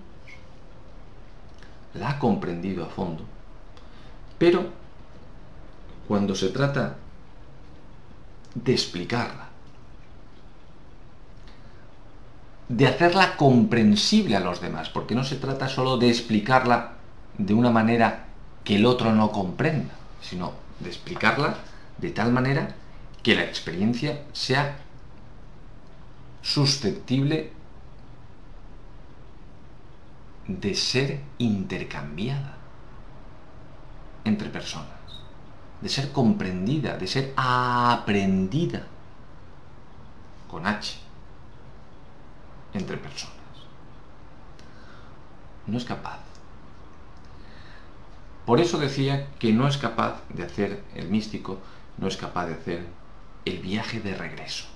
la 1.95 2.11
ha 2.11 2.19
comprendido 2.19 2.85
a 2.85 2.89
fondo, 2.89 3.25
pero 4.37 4.67
cuando 6.07 6.35
se 6.35 6.51
trata 6.51 6.97
de 8.55 8.73
explicarla, 8.73 9.49
de 12.69 12.87
hacerla 12.87 13.37
comprensible 13.39 14.37
a 14.37 14.41
los 14.41 14.61
demás, 14.61 14.91
porque 14.91 15.15
no 15.15 15.25
se 15.25 15.37
trata 15.37 15.67
solo 15.69 15.97
de 15.97 16.11
explicarla 16.11 16.93
de 17.39 17.55
una 17.55 17.71
manera 17.71 18.27
que 18.65 18.77
el 18.77 18.85
otro 18.85 19.15
no 19.15 19.33
comprenda, 19.33 19.95
sino 20.21 20.53
de 20.79 20.91
explicarla 20.91 21.57
de 21.97 22.11
tal 22.11 22.33
manera 22.33 22.75
que 23.23 23.35
la 23.35 23.45
experiencia 23.45 24.25
sea 24.33 24.79
susceptible 26.43 27.53
de 30.47 30.75
ser 30.75 31.21
intercambiada 31.39 32.57
entre 34.25 34.49
personas 34.49 34.99
de 35.81 35.89
ser 35.89 36.11
comprendida, 36.13 36.97
de 36.97 37.07
ser 37.07 37.33
aprendida 37.37 38.87
con 40.49 40.67
H 40.67 40.99
entre 42.75 42.97
personas. 42.97 43.37
No 45.67 45.79
es 45.79 45.85
capaz. 45.85 46.19
Por 48.45 48.61
eso 48.61 48.79
decía 48.79 49.29
que 49.39 49.53
no 49.53 49.69
es 49.69 49.77
capaz 49.77 50.23
de 50.31 50.43
hacer 50.43 50.83
el 50.95 51.09
místico, 51.09 51.59
no 51.99 52.09
es 52.09 52.17
capaz 52.17 52.47
de 52.47 52.55
hacer 52.55 52.87
el 53.45 53.59
viaje 53.59 54.01
de 54.01 54.15
regreso, 54.15 54.67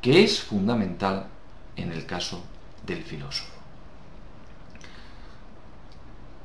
que 0.00 0.24
es 0.24 0.40
fundamental 0.40 1.26
en 1.76 1.92
el 1.92 2.06
caso 2.06 2.42
del 2.86 3.02
filósofo. 3.02 3.52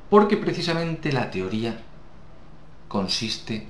Porque 0.09 0.37
precisamente 0.37 1.11
la 1.11 1.29
teoría 1.29 1.79
consiste 2.87 3.67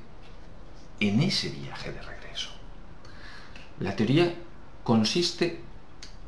en 0.99 1.21
ese 1.21 1.49
viaje 1.49 1.91
de 1.91 2.01
regreso. 2.01 2.49
La 3.79 3.95
teoría 3.95 4.33
consiste 4.83 5.61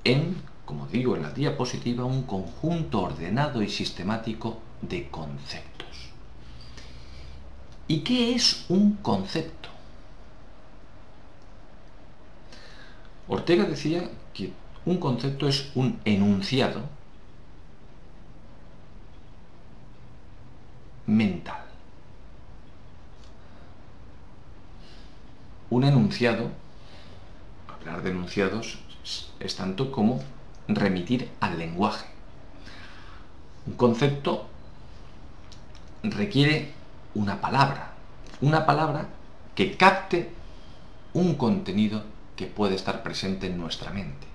en, 0.04 0.42
como 0.66 0.88
digo 0.88 1.16
en 1.16 1.24
la 1.24 1.32
diapositiva, 1.32 2.06
un 2.06 2.24
conjunto 2.24 3.02
ordenado 3.02 3.62
y 3.62 3.70
sistemático 3.70 4.60
de 4.82 5.10
conceptos. 5.10 5.88
¿Y 7.88 8.02
qué 8.02 8.36
es 8.36 8.66
un 8.70 8.98
concepto? 8.98 9.69
Ortega 13.30 13.64
decía 13.64 14.10
que 14.34 14.52
un 14.86 14.98
concepto 14.98 15.48
es 15.48 15.72
un 15.76 16.00
enunciado 16.04 16.82
mental. 21.08 21.70
un 25.70 25.84
enunciado, 25.84 26.50
hablar 27.68 28.02
de 28.02 28.10
enunciados, 28.10 28.80
es 29.40 29.56
tanto 29.56 29.92
como 29.92 30.20
remitir 30.68 31.30
al 31.40 31.58
lenguaje. 31.60 32.08
Un 33.68 33.74
concepto 33.74 34.48
requiere 36.04 36.74
una 37.14 37.40
palabra, 37.40 37.94
una 38.42 38.66
palabra 38.66 39.08
que 39.56 39.78
capte 39.78 40.32
un 41.14 41.36
contenido 41.36 42.04
que 42.40 42.48
puede 42.48 42.76
estar 42.76 43.04
presente 43.04 43.48
en 43.48 43.58
nuestra 43.58 43.92
mente. 43.92 44.26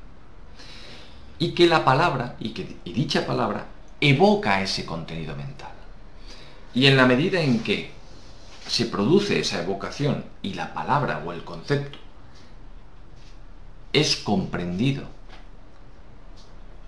Y 1.38 1.52
que 1.52 1.66
la 1.66 1.86
palabra, 1.86 2.36
y 2.38 2.50
que 2.50 2.76
y 2.84 2.92
dicha 2.92 3.24
palabra, 3.24 3.64
evoca 3.98 4.60
ese 4.60 4.84
contenido 4.84 5.34
mental. 5.34 5.72
Y 6.74 6.86
en 6.86 6.98
la 6.98 7.06
medida 7.06 7.40
en 7.40 7.60
que 7.62 7.92
se 8.66 8.84
produce 8.84 9.40
esa 9.40 9.62
evocación 9.62 10.26
y 10.42 10.52
la 10.52 10.74
palabra 10.74 11.22
o 11.24 11.32
el 11.32 11.44
concepto 11.44 11.98
es 13.94 14.16
comprendido 14.16 15.04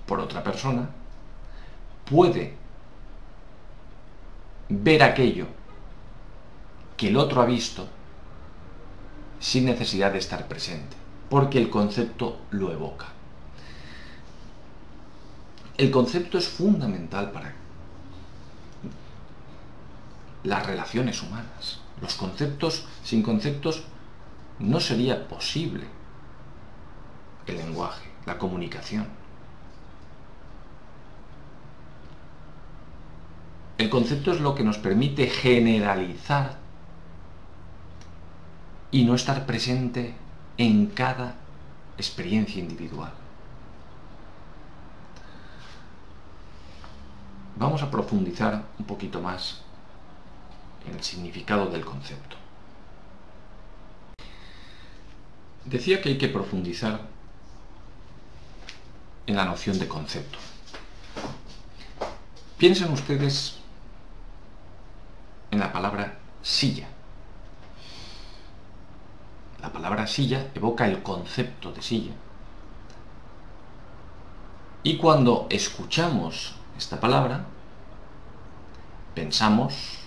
por 0.04 0.20
otra 0.20 0.44
persona, 0.44 0.90
puede 2.04 2.56
ver 4.68 5.02
aquello 5.02 5.46
que 6.98 7.08
el 7.08 7.16
otro 7.16 7.40
ha 7.40 7.46
visto 7.46 7.88
sin 9.38 9.66
necesidad 9.66 10.12
de 10.12 10.18
estar 10.18 10.48
presente, 10.48 10.96
porque 11.28 11.58
el 11.58 11.70
concepto 11.70 12.40
lo 12.50 12.72
evoca. 12.72 13.06
El 15.76 15.90
concepto 15.90 16.38
es 16.38 16.48
fundamental 16.48 17.30
para 17.32 17.54
las 20.44 20.66
relaciones 20.66 21.22
humanas. 21.22 21.80
Los 22.00 22.14
conceptos, 22.14 22.86
sin 23.02 23.22
conceptos, 23.22 23.84
no 24.58 24.80
sería 24.80 25.28
posible 25.28 25.86
el 27.46 27.56
lenguaje, 27.58 28.08
la 28.24 28.38
comunicación. 28.38 29.06
El 33.78 33.90
concepto 33.90 34.32
es 34.32 34.40
lo 34.40 34.54
que 34.54 34.64
nos 34.64 34.78
permite 34.78 35.26
generalizar 35.26 36.56
y 38.90 39.04
no 39.04 39.14
estar 39.14 39.44
presente 39.44 40.14
en 40.58 40.86
cada 40.86 41.34
experiencia 41.96 42.60
individual. 42.60 43.12
Vamos 47.56 47.82
a 47.82 47.90
profundizar 47.90 48.62
un 48.78 48.84
poquito 48.84 49.20
más 49.20 49.62
en 50.86 50.94
el 50.94 51.02
significado 51.02 51.66
del 51.66 51.84
concepto. 51.84 52.36
Decía 55.64 56.00
que 56.00 56.10
hay 56.10 56.18
que 56.18 56.28
profundizar 56.28 57.00
en 59.26 59.36
la 59.36 59.44
noción 59.44 59.78
de 59.78 59.88
concepto. 59.88 60.38
Piensen 62.58 62.92
ustedes 62.92 63.58
en 65.50 65.58
la 65.58 65.72
palabra 65.72 66.18
silla. 66.42 66.88
La 69.86 69.90
palabra 69.90 70.08
silla 70.08 70.48
evoca 70.52 70.84
el 70.88 71.00
concepto 71.00 71.70
de 71.70 71.80
silla. 71.80 72.10
Y 74.82 74.96
cuando 74.96 75.46
escuchamos 75.48 76.56
esta 76.76 76.98
palabra, 76.98 77.44
pensamos 79.14 80.00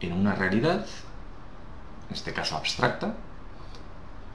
en 0.00 0.14
una 0.14 0.34
realidad, 0.34 0.86
en 2.08 2.14
este 2.14 2.32
caso 2.32 2.56
abstracta, 2.56 3.16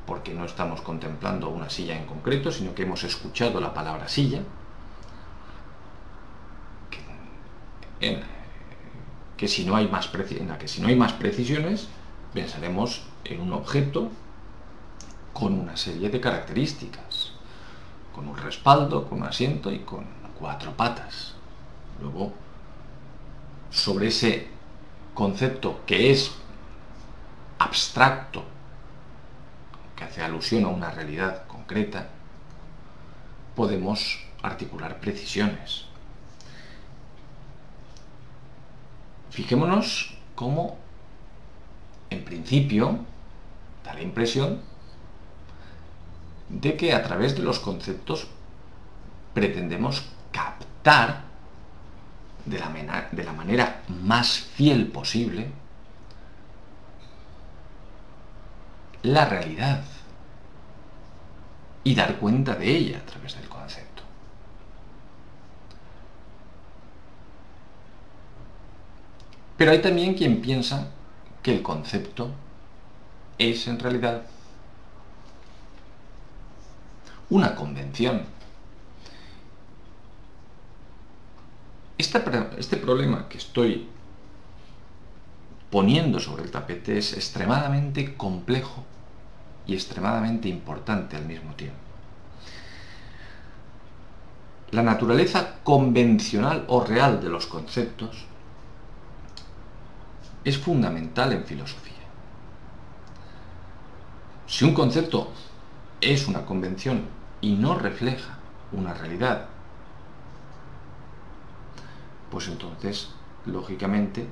porque 0.05 0.35
no 0.35 0.45
estamos 0.45 0.81
contemplando 0.81 1.49
una 1.49 1.71
silla 1.71 1.97
en 1.97 2.05
concreto, 2.05 2.51
sino 2.51 2.75
que 2.75 2.83
hemos 2.83 3.03
escuchado 3.03 3.59
la 3.59 3.73
palabra 3.73 4.07
silla, 4.07 4.41
que, 7.99 9.47
si 9.47 9.65
no 9.65 9.75
hay 9.75 9.87
más 9.87 10.05
que 10.05 10.67
si 10.67 10.81
no 10.81 10.87
hay 10.89 10.95
más 10.95 11.13
precisiones, 11.13 11.87
pensaremos 12.31 13.07
en 13.25 13.41
un 13.41 13.53
objeto 13.53 14.09
con 15.33 15.59
una 15.59 15.75
serie 15.75 16.09
de 16.09 16.21
características, 16.21 17.31
con 18.13 18.27
un 18.27 18.37
respaldo, 18.37 19.09
con 19.09 19.21
un 19.21 19.27
asiento 19.27 19.71
y 19.71 19.79
con 19.79 20.05
cuatro 20.39 20.71
patas. 20.73 21.33
Luego, 21.99 22.33
sobre 23.71 24.07
ese 24.07 24.47
concepto 25.13 25.81
que 25.85 26.11
es 26.11 26.31
abstracto, 27.59 28.43
que 29.95 30.03
hace 30.03 30.21
alusión 30.21 30.65
a 30.65 30.69
una 30.69 30.91
realidad 30.91 31.47
concreta, 31.47 32.09
podemos 33.55 34.19
articular 34.41 34.99
precisiones. 34.99 35.85
Fijémonos 39.29 40.15
cómo, 40.35 40.77
en 42.11 42.23
principio, 42.23 42.99
da 43.83 43.93
la 43.93 44.01
impresión 44.01 44.61
de 46.49 46.77
que 46.77 46.93
a 46.93 47.03
través 47.03 47.35
de 47.35 47.43
los 47.43 47.59
conceptos 47.59 48.27
pretendemos 49.33 50.03
captar 50.31 51.23
de 52.45 52.59
la, 52.59 53.07
de 53.11 53.23
la 53.23 53.33
manera 53.33 53.83
más 53.87 54.39
fiel 54.39 54.87
posible 54.87 55.51
la 59.03 59.25
realidad 59.25 59.83
y 61.83 61.95
dar 61.95 62.17
cuenta 62.17 62.55
de 62.55 62.69
ella 62.69 62.99
a 62.99 63.05
través 63.05 63.35
del 63.35 63.49
concepto. 63.49 64.03
Pero 69.57 69.71
hay 69.71 69.81
también 69.81 70.13
quien 70.15 70.41
piensa 70.41 70.87
que 71.41 71.53
el 71.53 71.61
concepto 71.61 72.31
es 73.37 73.67
en 73.67 73.79
realidad 73.79 74.23
una 77.29 77.55
convención. 77.55 78.21
Este, 81.97 82.77
problema 82.77 83.27
que 83.29 83.37
estoy 83.37 83.87
poniendo 85.71 86.19
sobre 86.19 86.43
el 86.43 86.51
tapete 86.51 86.97
es 86.97 87.13
extremadamente 87.13 88.15
complejo 88.15 88.83
y 89.65 89.73
extremadamente 89.73 90.49
importante 90.49 91.15
al 91.15 91.25
mismo 91.25 91.55
tiempo. 91.55 91.77
La 94.71 94.83
naturaleza 94.83 95.59
convencional 95.63 96.65
o 96.67 96.83
real 96.83 97.21
de 97.21 97.29
los 97.29 97.47
conceptos 97.47 98.25
es 100.43 100.57
fundamental 100.57 101.31
en 101.31 101.45
filosofía. 101.45 101.92
Si 104.53 104.63
un 104.65 104.75
concepto 104.75 105.31
es 105.99 106.27
una 106.27 106.45
convención 106.45 107.05
y 107.41 107.55
no 107.55 107.73
refleja 107.73 108.37
una 108.71 108.93
realidad, 108.93 109.47
pues 112.29 112.47
entonces, 112.49 113.09
lógicamente, 113.47 114.27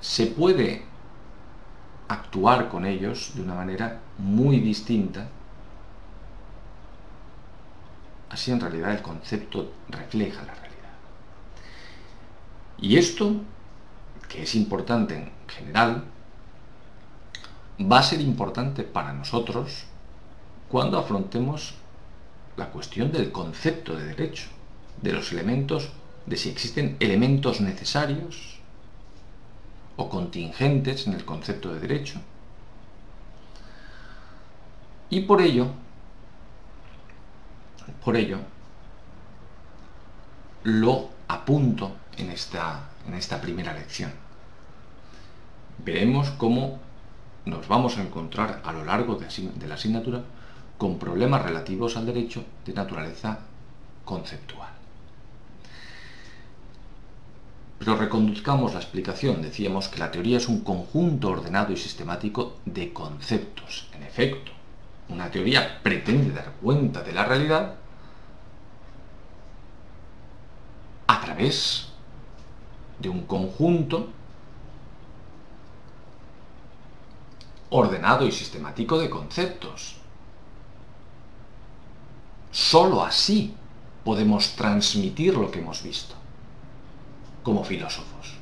se 0.00 0.26
puede 0.26 0.84
actuar 2.06 2.68
con 2.68 2.86
ellos 2.86 3.32
de 3.34 3.42
una 3.42 3.56
manera 3.56 3.98
muy 4.18 4.60
distinta. 4.60 5.26
Así 8.28 8.52
en 8.52 8.60
realidad 8.60 8.92
el 8.92 9.02
concepto 9.02 9.72
refleja 9.88 10.44
la 10.44 10.54
realidad. 10.54 10.94
Y 12.78 12.98
esto, 12.98 13.34
que 14.30 14.44
es 14.44 14.54
importante 14.54 15.16
en 15.16 15.30
general, 15.48 16.04
va 17.80 17.98
a 17.98 18.02
ser 18.02 18.20
importante 18.20 18.84
para 18.84 19.12
nosotros 19.12 19.84
cuando 20.68 20.98
afrontemos 20.98 21.74
la 22.56 22.68
cuestión 22.68 23.10
del 23.10 23.32
concepto 23.32 23.96
de 23.96 24.04
derecho, 24.04 24.48
de 25.02 25.12
los 25.12 25.32
elementos, 25.32 25.90
de 26.26 26.36
si 26.36 26.48
existen 26.48 26.96
elementos 27.00 27.60
necesarios 27.60 28.60
o 29.96 30.08
contingentes 30.08 31.08
en 31.08 31.14
el 31.14 31.24
concepto 31.24 31.74
de 31.74 31.80
derecho. 31.80 32.20
Y 35.08 35.22
por 35.22 35.40
ello, 35.40 35.66
por 38.04 38.16
ello, 38.16 38.38
lo 40.62 41.08
apunto 41.26 41.96
en 42.16 42.30
esta, 42.30 42.90
en 43.06 43.14
esta 43.14 43.40
primera 43.40 43.72
lección. 43.72 44.12
Veremos 45.84 46.30
cómo 46.30 46.78
nos 47.44 47.68
vamos 47.68 47.96
a 47.96 48.02
encontrar 48.02 48.60
a 48.64 48.72
lo 48.72 48.84
largo 48.84 49.16
de 49.16 49.66
la 49.66 49.74
asignatura 49.74 50.22
con 50.76 50.98
problemas 50.98 51.42
relativos 51.42 51.96
al 51.96 52.06
derecho 52.06 52.44
de 52.64 52.72
naturaleza 52.72 53.40
conceptual. 54.04 54.70
Pero 57.78 57.96
reconduzcamos 57.96 58.74
la 58.74 58.80
explicación. 58.80 59.40
Decíamos 59.40 59.88
que 59.88 59.98
la 59.98 60.10
teoría 60.10 60.36
es 60.36 60.48
un 60.48 60.60
conjunto 60.60 61.28
ordenado 61.28 61.72
y 61.72 61.76
sistemático 61.76 62.58
de 62.66 62.92
conceptos. 62.92 63.88
En 63.94 64.02
efecto, 64.02 64.52
una 65.08 65.30
teoría 65.30 65.80
pretende 65.82 66.34
dar 66.34 66.52
cuenta 66.62 67.02
de 67.02 67.12
la 67.12 67.24
realidad 67.24 67.74
a 71.06 71.20
través 71.20 71.89
de 73.00 73.08
un 73.08 73.22
conjunto 73.26 74.08
ordenado 77.70 78.26
y 78.26 78.32
sistemático 78.32 78.98
de 78.98 79.08
conceptos. 79.08 79.96
Solo 82.50 83.02
así 83.04 83.54
podemos 84.04 84.56
transmitir 84.56 85.34
lo 85.36 85.50
que 85.50 85.60
hemos 85.60 85.82
visto 85.82 86.14
como 87.42 87.64
filósofos. 87.64 88.34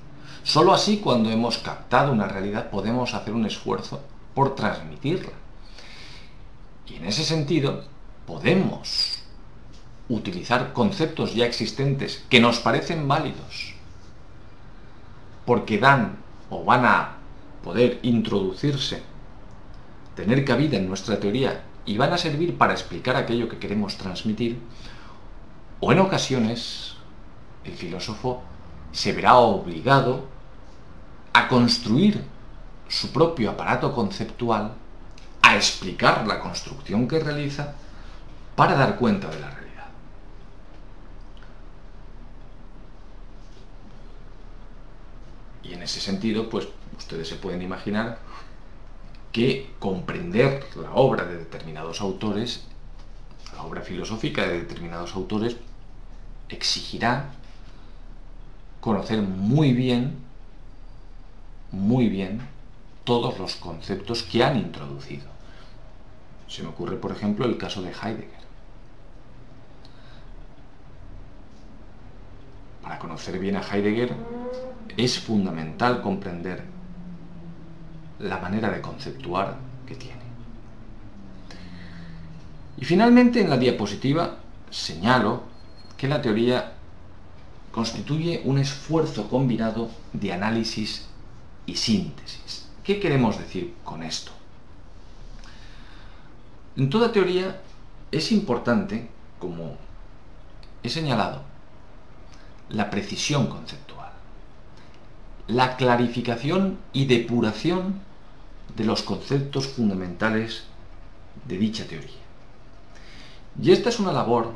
Solo 0.42 0.72
así 0.72 0.98
cuando 0.98 1.30
hemos 1.30 1.58
captado 1.58 2.10
una 2.10 2.26
realidad 2.26 2.70
podemos 2.70 3.12
hacer 3.14 3.34
un 3.34 3.44
esfuerzo 3.44 4.00
por 4.34 4.54
transmitirla. 4.54 5.32
Y 6.86 6.96
en 6.96 7.04
ese 7.04 7.22
sentido 7.22 7.84
podemos 8.26 9.18
utilizar 10.08 10.72
conceptos 10.72 11.34
ya 11.34 11.44
existentes 11.44 12.24
que 12.30 12.40
nos 12.40 12.60
parecen 12.60 13.06
válidos 13.06 13.77
porque 15.48 15.80
dan 15.80 16.20
o 16.52 16.60
van 16.60 16.84
a 16.84 17.16
poder 17.64 18.00
introducirse, 18.02 19.00
tener 20.14 20.44
cabida 20.44 20.76
en 20.76 20.86
nuestra 20.86 21.18
teoría 21.18 21.64
y 21.86 21.96
van 21.96 22.12
a 22.12 22.18
servir 22.18 22.58
para 22.58 22.74
explicar 22.74 23.16
aquello 23.16 23.48
que 23.48 23.56
queremos 23.56 23.96
transmitir, 23.96 24.60
o 25.80 25.90
en 25.90 26.00
ocasiones 26.00 26.96
el 27.64 27.72
filósofo 27.72 28.42
se 28.92 29.14
verá 29.14 29.36
obligado 29.36 30.28
a 31.32 31.48
construir 31.48 32.22
su 32.86 33.10
propio 33.10 33.52
aparato 33.52 33.94
conceptual, 33.94 34.74
a 35.40 35.56
explicar 35.56 36.26
la 36.26 36.40
construcción 36.40 37.08
que 37.08 37.20
realiza 37.20 37.72
para 38.54 38.74
dar 38.74 38.96
cuenta 38.96 39.28
de 39.28 39.40
la 39.40 39.48
realidad. 39.48 39.67
Y 45.68 45.74
en 45.74 45.82
ese 45.82 46.00
sentido, 46.00 46.48
pues 46.48 46.68
ustedes 46.96 47.28
se 47.28 47.36
pueden 47.36 47.62
imaginar 47.62 48.18
que 49.32 49.70
comprender 49.78 50.64
la 50.76 50.92
obra 50.94 51.24
de 51.24 51.36
determinados 51.36 52.00
autores, 52.00 52.64
la 53.54 53.62
obra 53.62 53.82
filosófica 53.82 54.46
de 54.46 54.60
determinados 54.60 55.14
autores, 55.14 55.56
exigirá 56.48 57.32
conocer 58.80 59.20
muy 59.20 59.72
bien 59.72 60.28
muy 61.70 62.08
bien 62.08 62.40
todos 63.04 63.38
los 63.38 63.56
conceptos 63.56 64.22
que 64.22 64.44
han 64.44 64.58
introducido. 64.58 65.26
Se 66.46 66.62
me 66.62 66.68
ocurre, 66.68 66.96
por 66.96 67.12
ejemplo, 67.12 67.46
el 67.46 67.58
caso 67.58 67.82
de 67.82 67.90
Heidegger. 67.90 68.38
Para 72.82 72.98
conocer 72.98 73.38
bien 73.38 73.56
a 73.56 73.60
Heidegger 73.62 74.14
es 74.98 75.18
fundamental 75.18 76.02
comprender 76.02 76.64
la 78.18 78.38
manera 78.38 78.68
de 78.68 78.82
conceptuar 78.82 79.56
que 79.86 79.94
tiene. 79.94 80.18
Y 82.76 82.84
finalmente 82.84 83.40
en 83.40 83.48
la 83.48 83.56
diapositiva 83.56 84.38
señalo 84.70 85.44
que 85.96 86.08
la 86.08 86.20
teoría 86.20 86.72
constituye 87.72 88.42
un 88.44 88.58
esfuerzo 88.58 89.28
combinado 89.28 89.88
de 90.12 90.32
análisis 90.32 91.06
y 91.64 91.76
síntesis. 91.76 92.68
¿Qué 92.82 92.98
queremos 92.98 93.38
decir 93.38 93.74
con 93.84 94.02
esto? 94.02 94.32
En 96.76 96.90
toda 96.90 97.12
teoría 97.12 97.60
es 98.10 98.32
importante, 98.32 99.08
como 99.38 99.76
he 100.82 100.88
señalado, 100.88 101.42
la 102.70 102.90
precisión 102.90 103.46
conceptual, 103.46 103.87
la 105.48 105.76
clarificación 105.76 106.78
y 106.92 107.06
depuración 107.06 108.00
de 108.76 108.84
los 108.84 109.02
conceptos 109.02 109.66
fundamentales 109.66 110.64
de 111.46 111.56
dicha 111.56 111.86
teoría. 111.86 112.10
Y 113.60 113.72
esta 113.72 113.88
es 113.88 113.98
una 113.98 114.12
labor 114.12 114.52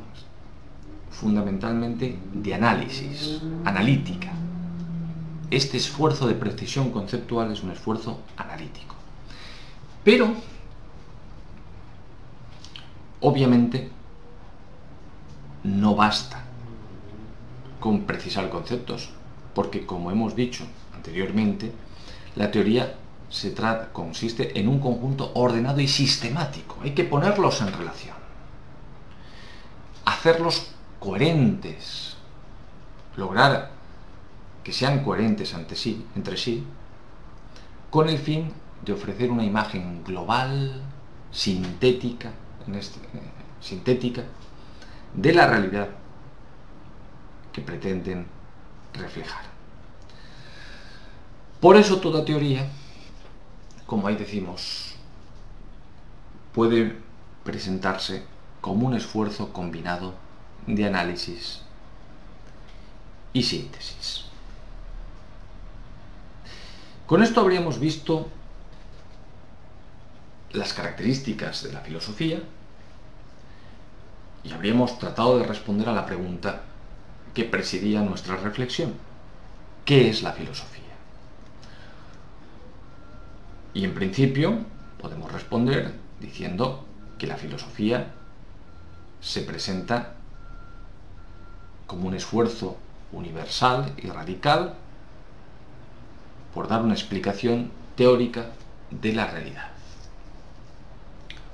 fundamentalmente 1.11 2.19
de 2.33 2.55
análisis, 2.55 3.41
analítica. 3.65 4.33
Este 5.51 5.79
esfuerzo 5.79 6.29
de 6.29 6.35
precisión 6.35 6.91
conceptual 6.91 7.51
es 7.53 7.63
un 7.63 7.71
esfuerzo 7.71 8.21
analítico. 8.37 8.95
Pero, 10.05 10.35
obviamente, 13.21 13.91
no 15.65 15.95
basta 15.95 16.45
con 17.81 18.03
precisar 18.03 18.51
conceptos, 18.51 19.11
porque 19.55 19.87
como 19.87 20.11
hemos 20.11 20.37
dicho 20.37 20.65
anteriormente, 21.03 21.73
la 22.37 22.49
teoría 22.49 22.95
se 23.29 23.53
consiste 23.93 24.59
en 24.59 24.69
un 24.69 24.79
conjunto 24.79 25.33
ordenado 25.35 25.81
y 25.81 25.89
sistemático. 25.89 26.77
Hay 26.83 26.93
que 26.95 27.03
ponerlos 27.03 27.61
en 27.61 27.73
relación, 27.73 28.15
hacerlos 30.05 30.71
coherentes, 31.01 32.17
lograr 33.17 33.73
que 34.63 34.73
sean 34.73 35.03
coherentes 35.03 35.53
entre 35.55 36.37
sí, 36.37 36.65
con 37.91 38.09
el 38.09 38.19
fin 38.19 38.53
de 38.85 38.93
ofrecer 38.93 39.31
una 39.31 39.45
imagen 39.45 40.05
global, 40.05 40.83
sintética, 41.33 42.31
este, 42.73 43.01
eh, 43.01 43.23
sintética, 43.61 44.23
de 45.15 45.33
la 45.33 45.49
realidad 45.49 45.89
que 47.53 47.61
pretenden 47.61 48.27
reflejar. 48.95 49.52
Por 51.63 51.77
eso 51.77 51.99
toda 51.99 52.27
teoría 52.27 52.69
como 53.93 54.09
ahí 54.09 54.17
decimos, 54.17 54.95
puede 56.55 56.97
presentarse 57.45 58.23
como 58.63 58.87
un 58.87 58.95
esfuerzo 58.95 59.53
combinado 59.53 60.15
de 60.67 60.87
análisis 60.87 61.61
y 63.35 63.43
síntesis. 63.43 64.25
Con 67.07 67.23
esto 67.23 67.43
habríamos 67.43 67.79
visto 67.79 68.29
las 70.53 70.73
características 70.73 71.65
de 71.65 71.75
la 71.75 71.81
filosofía 71.81 72.41
y 74.43 74.53
habríamos 74.53 74.99
tratado 74.99 75.39
de 75.39 75.45
responder 75.45 75.91
a 75.91 75.93
la 75.93 76.07
pregunta 76.07 76.63
que 77.35 77.45
presidía 77.45 78.01
nuestra 78.01 78.37
reflexión. 78.37 78.95
¿Qué 79.85 80.09
es 80.09 80.23
la 80.23 80.33
filosofía? 80.33 80.82
Y 83.75 83.85
en 83.85 83.95
principio 83.95 84.59
podemos 85.01 85.33
responder 85.33 85.93
diciendo 86.21 86.85
que 87.19 87.27
la 87.27 87.37
filosofía 87.37 88.13
se 89.21 89.43
presenta 89.43 90.15
como 91.87 92.09
un 92.09 92.15
esfuerzo 92.15 92.77
universal 93.13 93.93
y 93.97 94.09
radical 94.09 94.75
por 96.55 96.69
dar 96.69 96.83
una 96.83 96.95
explicación 96.95 97.71
teórica 97.97 98.47
de 98.91 99.13
la 99.13 99.27
realidad. 99.27 99.69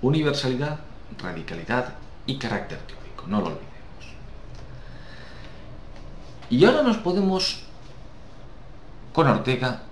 Universalidad, 0.03 0.79
radicalidad 1.19 1.95
y 2.27 2.39
carácter 2.39 2.79
teórico, 2.79 3.27
no 3.27 3.41
lo 3.41 3.47
olvidemos. 3.47 3.69
Y 6.51 6.65
ahora 6.65 6.83
nos 6.83 6.97
podemos, 6.99 7.65
con 9.13 9.27
Ortega, 9.27 9.83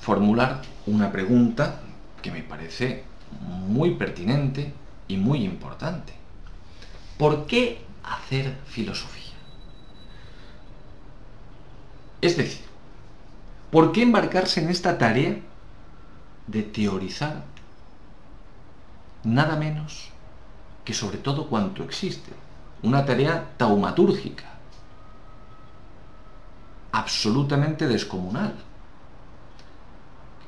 formular 0.00 0.62
una 0.90 1.12
pregunta 1.12 1.80
que 2.20 2.30
me 2.30 2.42
parece 2.42 3.04
muy 3.68 3.94
pertinente 3.94 4.72
y 5.08 5.16
muy 5.16 5.44
importante. 5.44 6.12
¿Por 7.16 7.46
qué 7.46 7.84
hacer 8.02 8.56
filosofía? 8.66 9.34
Es 12.20 12.36
decir, 12.36 12.64
¿por 13.70 13.92
qué 13.92 14.02
embarcarse 14.02 14.60
en 14.62 14.68
esta 14.68 14.98
tarea 14.98 15.36
de 16.46 16.62
teorizar 16.62 17.44
nada 19.24 19.56
menos 19.56 20.10
que 20.84 20.92
sobre 20.92 21.18
todo 21.18 21.48
cuanto 21.48 21.84
existe? 21.84 22.32
Una 22.82 23.04
tarea 23.04 23.50
taumatúrgica, 23.56 24.44
absolutamente 26.92 27.86
descomunal 27.86 28.54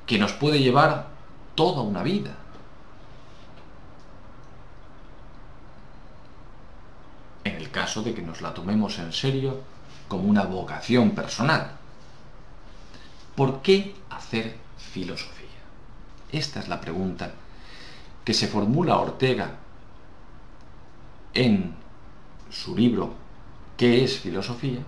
que 0.07 0.19
nos 0.19 0.33
puede 0.33 0.59
llevar 0.59 1.09
toda 1.55 1.83
una 1.83 2.03
vida. 2.03 2.37
En 7.45 7.57
el 7.57 7.71
caso 7.71 8.03
de 8.03 8.15
que 8.15 8.23
nos 8.23 8.41
la 8.41 8.55
tomemos 8.55 8.99
en 8.99 9.13
serio 9.13 9.61
como 10.09 10.25
una 10.25 10.45
vocación 10.45 11.13
personal. 11.13 11.73
¿Por 13.35 13.63
qué 13.63 13.95
hacer 14.11 14.57
filosofía? 14.77 15.49
Esta 16.31 16.61
es 16.61 16.69
la 16.69 16.81
pregunta 16.81 17.33
que 18.25 18.35
se 18.35 18.47
formula 18.47 18.99
Ortega 18.99 19.57
en 21.35 21.75
su 22.51 22.77
libro 22.77 23.15
¿Qué 23.77 24.05
es 24.05 24.19
filosofía? 24.19 24.81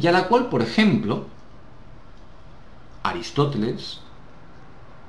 y 0.00 0.06
a 0.06 0.12
la 0.12 0.28
cual, 0.28 0.48
por 0.48 0.62
ejemplo, 0.62 1.26
Aristóteles 3.02 4.00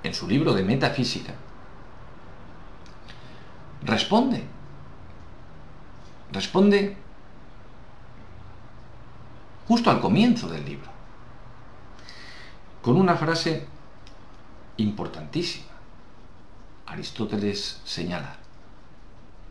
en 0.04 0.14
su 0.14 0.28
libro 0.28 0.54
de 0.54 0.64
metafísica, 0.64 1.34
responde. 3.84 4.44
Responde 6.32 6.96
justo 9.68 9.90
al 9.90 10.00
comienzo 10.00 10.48
del 10.48 10.64
libro, 10.66 10.90
con 12.82 12.98
una 12.98 13.16
frase 13.16 13.66
importantísima. 14.78 15.66
Aristóteles 16.86 17.82
señala, 17.84 18.38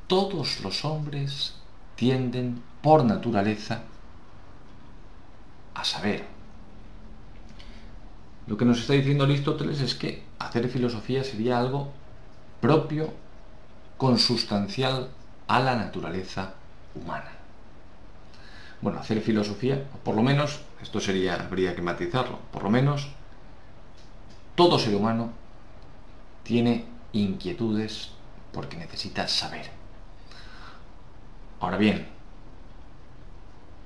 todos 0.06 0.60
los 0.60 0.84
hombres 0.84 1.56
tienden 1.94 2.62
por 2.82 3.04
naturaleza 3.04 3.82
a 5.74 5.84
saber 5.84 6.38
lo 8.48 8.56
que 8.56 8.64
nos 8.64 8.80
está 8.80 8.94
diciendo 8.94 9.24
Aristóteles 9.24 9.80
es 9.82 9.94
que 9.94 10.22
hacer 10.38 10.68
filosofía 10.68 11.24
sería 11.24 11.58
algo 11.58 11.92
propio, 12.60 13.12
consustancial 13.96 15.10
a 15.48 15.60
la 15.60 15.76
naturaleza 15.76 16.54
humana. 16.94 17.32
Bueno, 18.80 19.00
hacer 19.00 19.20
filosofía, 19.20 19.84
por 20.04 20.14
lo 20.14 20.22
menos, 20.22 20.60
esto 20.80 21.00
sería, 21.00 21.34
habría 21.34 21.74
que 21.74 21.82
matizarlo, 21.82 22.38
por 22.52 22.62
lo 22.62 22.70
menos 22.70 23.08
todo 24.54 24.78
ser 24.78 24.94
humano 24.94 25.32
tiene 26.44 26.84
inquietudes 27.12 28.10
porque 28.52 28.76
necesita 28.76 29.26
saber. 29.26 29.70
Ahora 31.60 31.76
bien, 31.76 32.06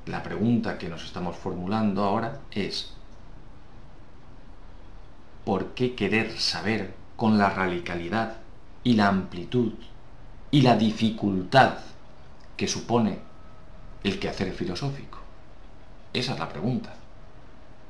la 0.07 0.23
pregunta 0.23 0.79
que 0.79 0.89
nos 0.89 1.05
estamos 1.05 1.37
formulando 1.37 2.05
ahora 2.05 2.41
es, 2.51 2.95
¿por 5.45 5.75
qué 5.75 5.95
querer 5.95 6.39
saber 6.39 6.95
con 7.17 7.39
la 7.39 7.51
radicalidad 7.51 8.39
y 8.85 8.95
la 8.95 9.09
amplitud 9.09 9.75
y 10.51 10.63
la 10.63 10.77
dificultad 10.77 11.75
que 12.57 12.69
supone 12.69 13.19
el 14.05 14.19
quehacer 14.19 14.53
filosófico? 14.53 15.19
Esa 16.13 16.35
es 16.35 16.39
la 16.39 16.49
pregunta. 16.49 16.95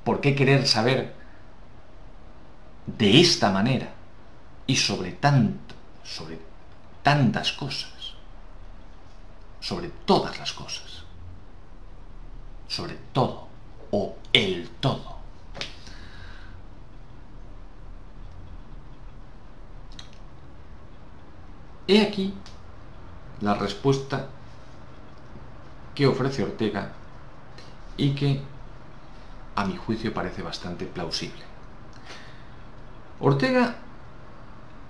¿Por 0.04 0.20
qué 0.20 0.34
querer 0.34 0.66
saber 0.66 1.14
de 2.86 3.20
esta 3.20 3.50
manera 3.50 3.88
y 4.66 4.76
sobre 4.76 5.12
tanto, 5.12 5.74
sobre 6.02 6.38
tantas 7.02 7.52
cosas, 7.52 8.14
sobre 9.60 9.88
todas 10.04 10.38
las 10.38 10.52
cosas, 10.52 11.04
sobre 12.68 12.96
todo 13.12 13.48
o 13.90 14.16
el 14.32 14.68
todo. 14.80 15.21
He 21.92 22.00
aquí 22.00 22.32
la 23.42 23.52
respuesta 23.52 24.28
que 25.94 26.06
ofrece 26.06 26.42
Ortega 26.42 26.90
y 27.98 28.14
que 28.14 28.40
a 29.54 29.66
mi 29.66 29.76
juicio 29.76 30.14
parece 30.14 30.40
bastante 30.40 30.86
plausible. 30.86 31.42
Ortega 33.20 33.74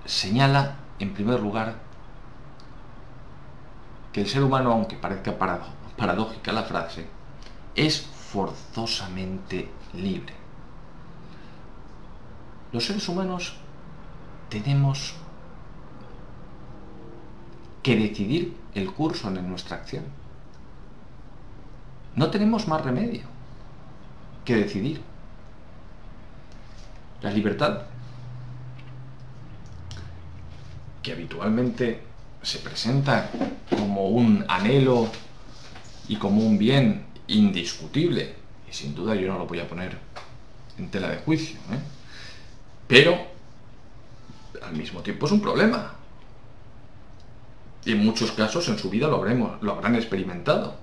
señala, 0.04 0.76
en 1.00 1.12
primer 1.12 1.40
lugar, 1.40 1.74
que 4.12 4.20
el 4.20 4.28
ser 4.28 4.44
humano, 4.44 4.70
aunque 4.70 4.94
parezca 4.94 5.36
paradójica 5.96 6.52
la 6.52 6.62
frase, 6.62 7.08
es 7.74 8.00
forzosamente 8.00 9.68
libre. 9.92 10.34
Los 12.70 12.86
seres 12.86 13.08
humanos 13.08 13.56
tenemos 14.48 15.16
que 17.82 17.96
decidir 17.96 18.56
el 18.74 18.92
curso 18.92 19.28
en 19.28 19.48
nuestra 19.48 19.76
acción. 19.76 20.04
No 22.14 22.30
tenemos 22.30 22.68
más 22.68 22.82
remedio 22.82 23.22
que 24.44 24.56
decidir. 24.56 25.00
La 27.22 27.30
libertad, 27.30 27.82
que 31.02 31.12
habitualmente 31.12 32.00
se 32.42 32.58
presenta 32.58 33.30
como 33.70 34.08
un 34.08 34.44
anhelo 34.48 35.08
y 36.08 36.16
como 36.16 36.42
un 36.42 36.58
bien 36.58 37.04
indiscutible, 37.28 38.34
y 38.68 38.72
sin 38.72 38.94
duda 38.94 39.14
yo 39.14 39.28
no 39.28 39.38
lo 39.38 39.46
voy 39.46 39.60
a 39.60 39.68
poner 39.68 39.96
en 40.78 40.90
tela 40.90 41.08
de 41.08 41.18
juicio, 41.18 41.56
¿eh? 41.72 41.78
pero 42.88 43.16
al 44.62 44.74
mismo 44.74 45.00
tiempo 45.00 45.26
es 45.26 45.32
un 45.32 45.40
problema. 45.40 45.94
Y 47.84 47.92
en 47.92 48.04
muchos 48.04 48.32
casos 48.32 48.68
en 48.68 48.78
su 48.78 48.90
vida 48.90 49.08
lo, 49.08 49.16
habremos, 49.16 49.60
lo 49.62 49.72
habrán 49.72 49.96
experimentado. 49.96 50.76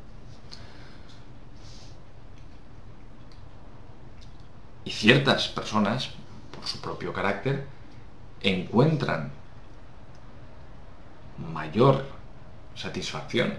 Y 4.84 4.92
ciertas 4.92 5.48
personas, 5.48 6.10
por 6.54 6.66
su 6.66 6.82
propio 6.82 7.14
carácter, 7.14 7.66
encuentran 8.42 9.32
mayor 11.54 12.06
satisfacción 12.76 13.54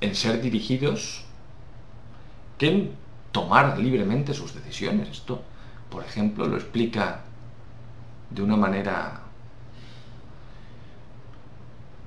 en 0.00 0.14
ser 0.14 0.40
dirigidos 0.40 1.24
que 2.58 2.68
en 2.68 2.96
tomar 3.32 3.78
libremente 3.78 4.34
sus 4.34 4.54
decisiones. 4.54 5.08
Esto, 5.08 5.42
por 5.90 6.04
ejemplo, 6.04 6.46
lo 6.46 6.56
explica 6.56 7.22
de 8.30 8.42
una 8.42 8.56
manera 8.56 9.21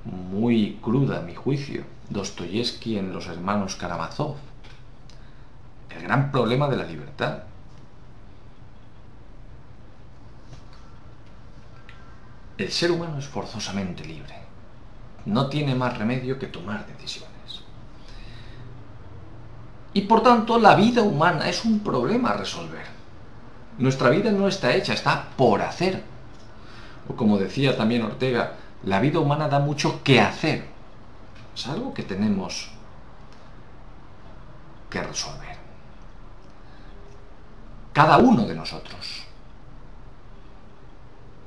muy 0.05 0.79
cruda, 0.81 1.19
a 1.19 1.21
mi 1.21 1.35
juicio, 1.35 1.83
Dostoyevsky 2.09 2.97
en 2.97 3.13
Los 3.13 3.27
hermanos 3.27 3.75
Karamazov. 3.75 4.35
El 5.89 6.03
gran 6.03 6.31
problema 6.31 6.67
de 6.67 6.77
la 6.77 6.83
libertad. 6.83 7.43
El 12.57 12.71
ser 12.71 12.91
humano 12.91 13.17
es 13.17 13.27
forzosamente 13.27 14.05
libre 14.05 14.45
no 15.25 15.47
tiene 15.47 15.75
más 15.75 15.97
remedio 15.97 16.39
que 16.39 16.47
tomar 16.47 16.85
decisiones. 16.85 17.31
Y 19.93 20.01
por 20.01 20.21
tanto, 20.21 20.59
la 20.59 20.75
vida 20.75 21.01
humana 21.01 21.49
es 21.49 21.65
un 21.65 21.79
problema 21.79 22.29
a 22.29 22.37
resolver. 22.37 22.85
Nuestra 23.77 24.09
vida 24.09 24.31
no 24.31 24.47
está 24.47 24.73
hecha, 24.75 24.93
está 24.93 25.29
por 25.35 25.61
hacer. 25.61 26.03
O 27.07 27.15
como 27.15 27.37
decía 27.37 27.75
también 27.75 28.03
Ortega, 28.03 28.53
la 28.85 28.99
vida 28.99 29.19
humana 29.19 29.47
da 29.47 29.59
mucho 29.59 30.03
que 30.03 30.21
hacer. 30.21 30.67
Es 31.55 31.67
algo 31.67 31.93
que 31.93 32.03
tenemos 32.03 32.69
que 34.89 35.01
resolver. 35.01 35.57
Cada 37.93 38.17
uno 38.17 38.45
de 38.45 38.55
nosotros. 38.55 39.23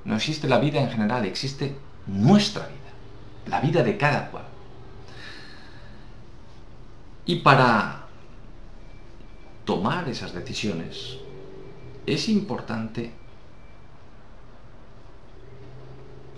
No 0.05 0.17
existe 0.17 0.49
la 0.49 0.59
vida 0.59 0.81
en 0.81 0.91
general, 0.91 1.27
existe 1.27 1.77
nuestra 2.07 2.67
vida 2.67 2.79
la 3.49 3.61
vida 3.61 3.83
de 3.83 3.97
cada 3.97 4.31
cual. 4.31 4.45
Y 7.25 7.37
para 7.37 8.07
tomar 9.65 10.09
esas 10.09 10.33
decisiones 10.33 11.19
es 12.07 12.29
importante 12.29 13.13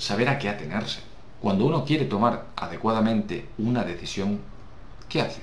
saber 0.00 0.28
a 0.28 0.38
qué 0.38 0.48
atenerse. 0.48 1.00
Cuando 1.40 1.66
uno 1.66 1.84
quiere 1.84 2.06
tomar 2.06 2.46
adecuadamente 2.56 3.48
una 3.58 3.84
decisión, 3.84 4.40
¿qué 5.08 5.20
hace? 5.20 5.42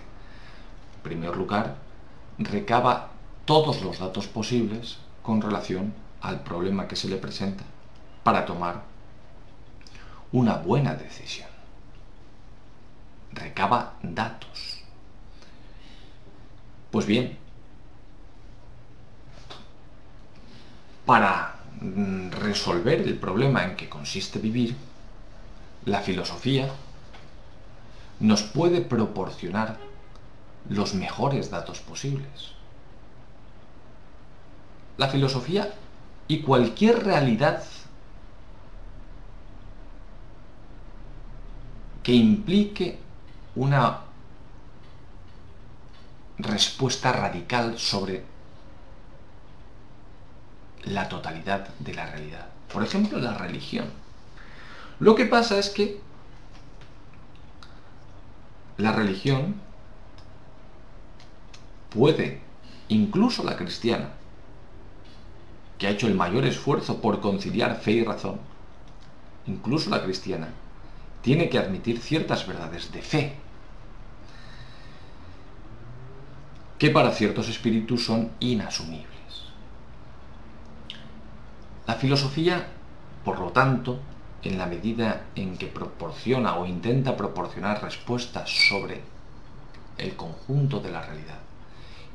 En 0.98 1.04
primer 1.04 1.36
lugar, 1.38 1.76
recaba 2.38 3.12
todos 3.46 3.82
los 3.82 4.00
datos 4.00 4.28
posibles 4.28 4.98
con 5.24 5.42
relación 5.42 5.94
al 6.22 6.42
problema 6.42 6.88
que 6.88 6.98
se 6.98 7.08
le 7.08 7.16
presenta 7.16 7.64
para 8.24 8.46
tomar 8.46 8.84
una 10.34 10.56
buena 10.58 10.94
decisión 10.94 11.48
recaba 13.38 13.94
datos. 14.02 14.84
Pues 16.92 17.06
bien, 17.06 17.38
para 21.06 21.57
resolver 22.32 23.02
el 23.02 23.18
problema 23.18 23.64
en 23.64 23.76
que 23.76 23.90
consiste 23.90 24.40
vivir, 24.40 24.76
la 25.86 26.02
filosofía 26.02 26.70
nos 28.20 28.44
puede 28.44 28.82
proporcionar 28.82 29.78
los 30.70 30.94
mejores 30.94 31.50
datos 31.50 31.80
posibles. 31.80 32.52
La 34.98 35.08
filosofía 35.08 35.74
y 36.28 36.42
cualquier 36.42 37.04
realidad 37.06 37.64
que 42.04 42.14
implique 42.14 43.00
una 43.56 44.02
respuesta 46.38 47.12
radical 47.12 47.78
sobre 47.78 48.24
la 50.88 51.10
totalidad 51.10 51.70
de 51.80 51.94
la 51.94 52.06
realidad. 52.06 52.48
Por 52.72 52.84
ejemplo, 52.84 53.20
la 53.20 53.38
religión. 53.38 53.86
Lo 55.00 55.16
que 55.16 55.26
pasa 55.26 55.58
es 55.60 55.70
que 55.70 56.00
la 58.78 58.92
religión 58.92 59.56
puede, 61.90 62.42
incluso 62.90 63.44
la 63.44 63.56
cristiana, 63.56 64.10
que 65.78 65.88
ha 65.88 65.92
hecho 65.92 66.08
el 66.08 66.16
mayor 66.16 66.46
esfuerzo 66.46 67.02
por 67.02 67.22
conciliar 67.22 67.80
fe 67.80 67.92
y 67.92 68.04
razón, 68.04 68.40
incluso 69.46 69.90
la 69.90 70.04
cristiana, 70.04 70.50
tiene 71.22 71.50
que 71.50 71.60
admitir 71.60 72.00
ciertas 72.00 72.48
verdades 72.48 72.92
de 72.92 73.02
fe 73.02 73.36
que 76.78 76.90
para 76.92 77.12
ciertos 77.12 77.50
espíritus 77.50 78.06
son 78.06 78.32
inasumibles. 78.40 79.17
La 81.88 81.96
filosofía, 81.96 82.68
por 83.24 83.40
lo 83.40 83.52
tanto, 83.52 84.00
en 84.44 84.58
la 84.58 84.66
medida 84.66 85.24
en 85.36 85.58
que 85.58 85.68
proporciona 85.68 86.56
o 86.58 86.66
intenta 86.66 87.18
proporcionar 87.18 87.82
respuestas 87.82 88.50
sobre 88.70 89.02
el 89.98 90.16
conjunto 90.16 90.80
de 90.80 90.92
la 90.92 91.02
realidad, 91.02 91.40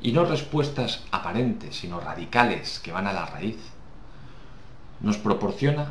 y 0.01 0.11
no 0.11 0.25
respuestas 0.25 1.03
aparentes, 1.11 1.75
sino 1.75 1.99
radicales 1.99 2.79
que 2.79 2.91
van 2.91 3.07
a 3.07 3.13
la 3.13 3.25
raíz, 3.25 3.57
nos 5.01 5.17
proporciona 5.17 5.87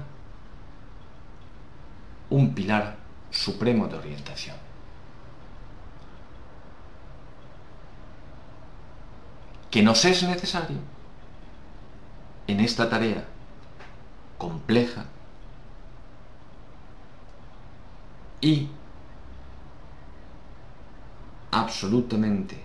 un 2.31 2.55
pilar 2.55 2.97
supremo 3.31 3.89
de 3.89 3.99
orientación. 3.99 4.57
que 9.73 9.83
nos 9.83 10.05
es 10.05 10.23
necesario 10.23 10.77
en 12.47 12.61
esta 12.61 12.91
tarea 12.91 13.25
compleja 14.43 15.05
y 18.41 18.69
absolutamente, 21.53 22.61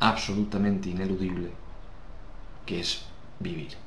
absolutamente 0.00 0.88
ineludible, 0.88 1.50
que 2.64 2.80
es 2.80 3.04
vivir. 3.38 3.83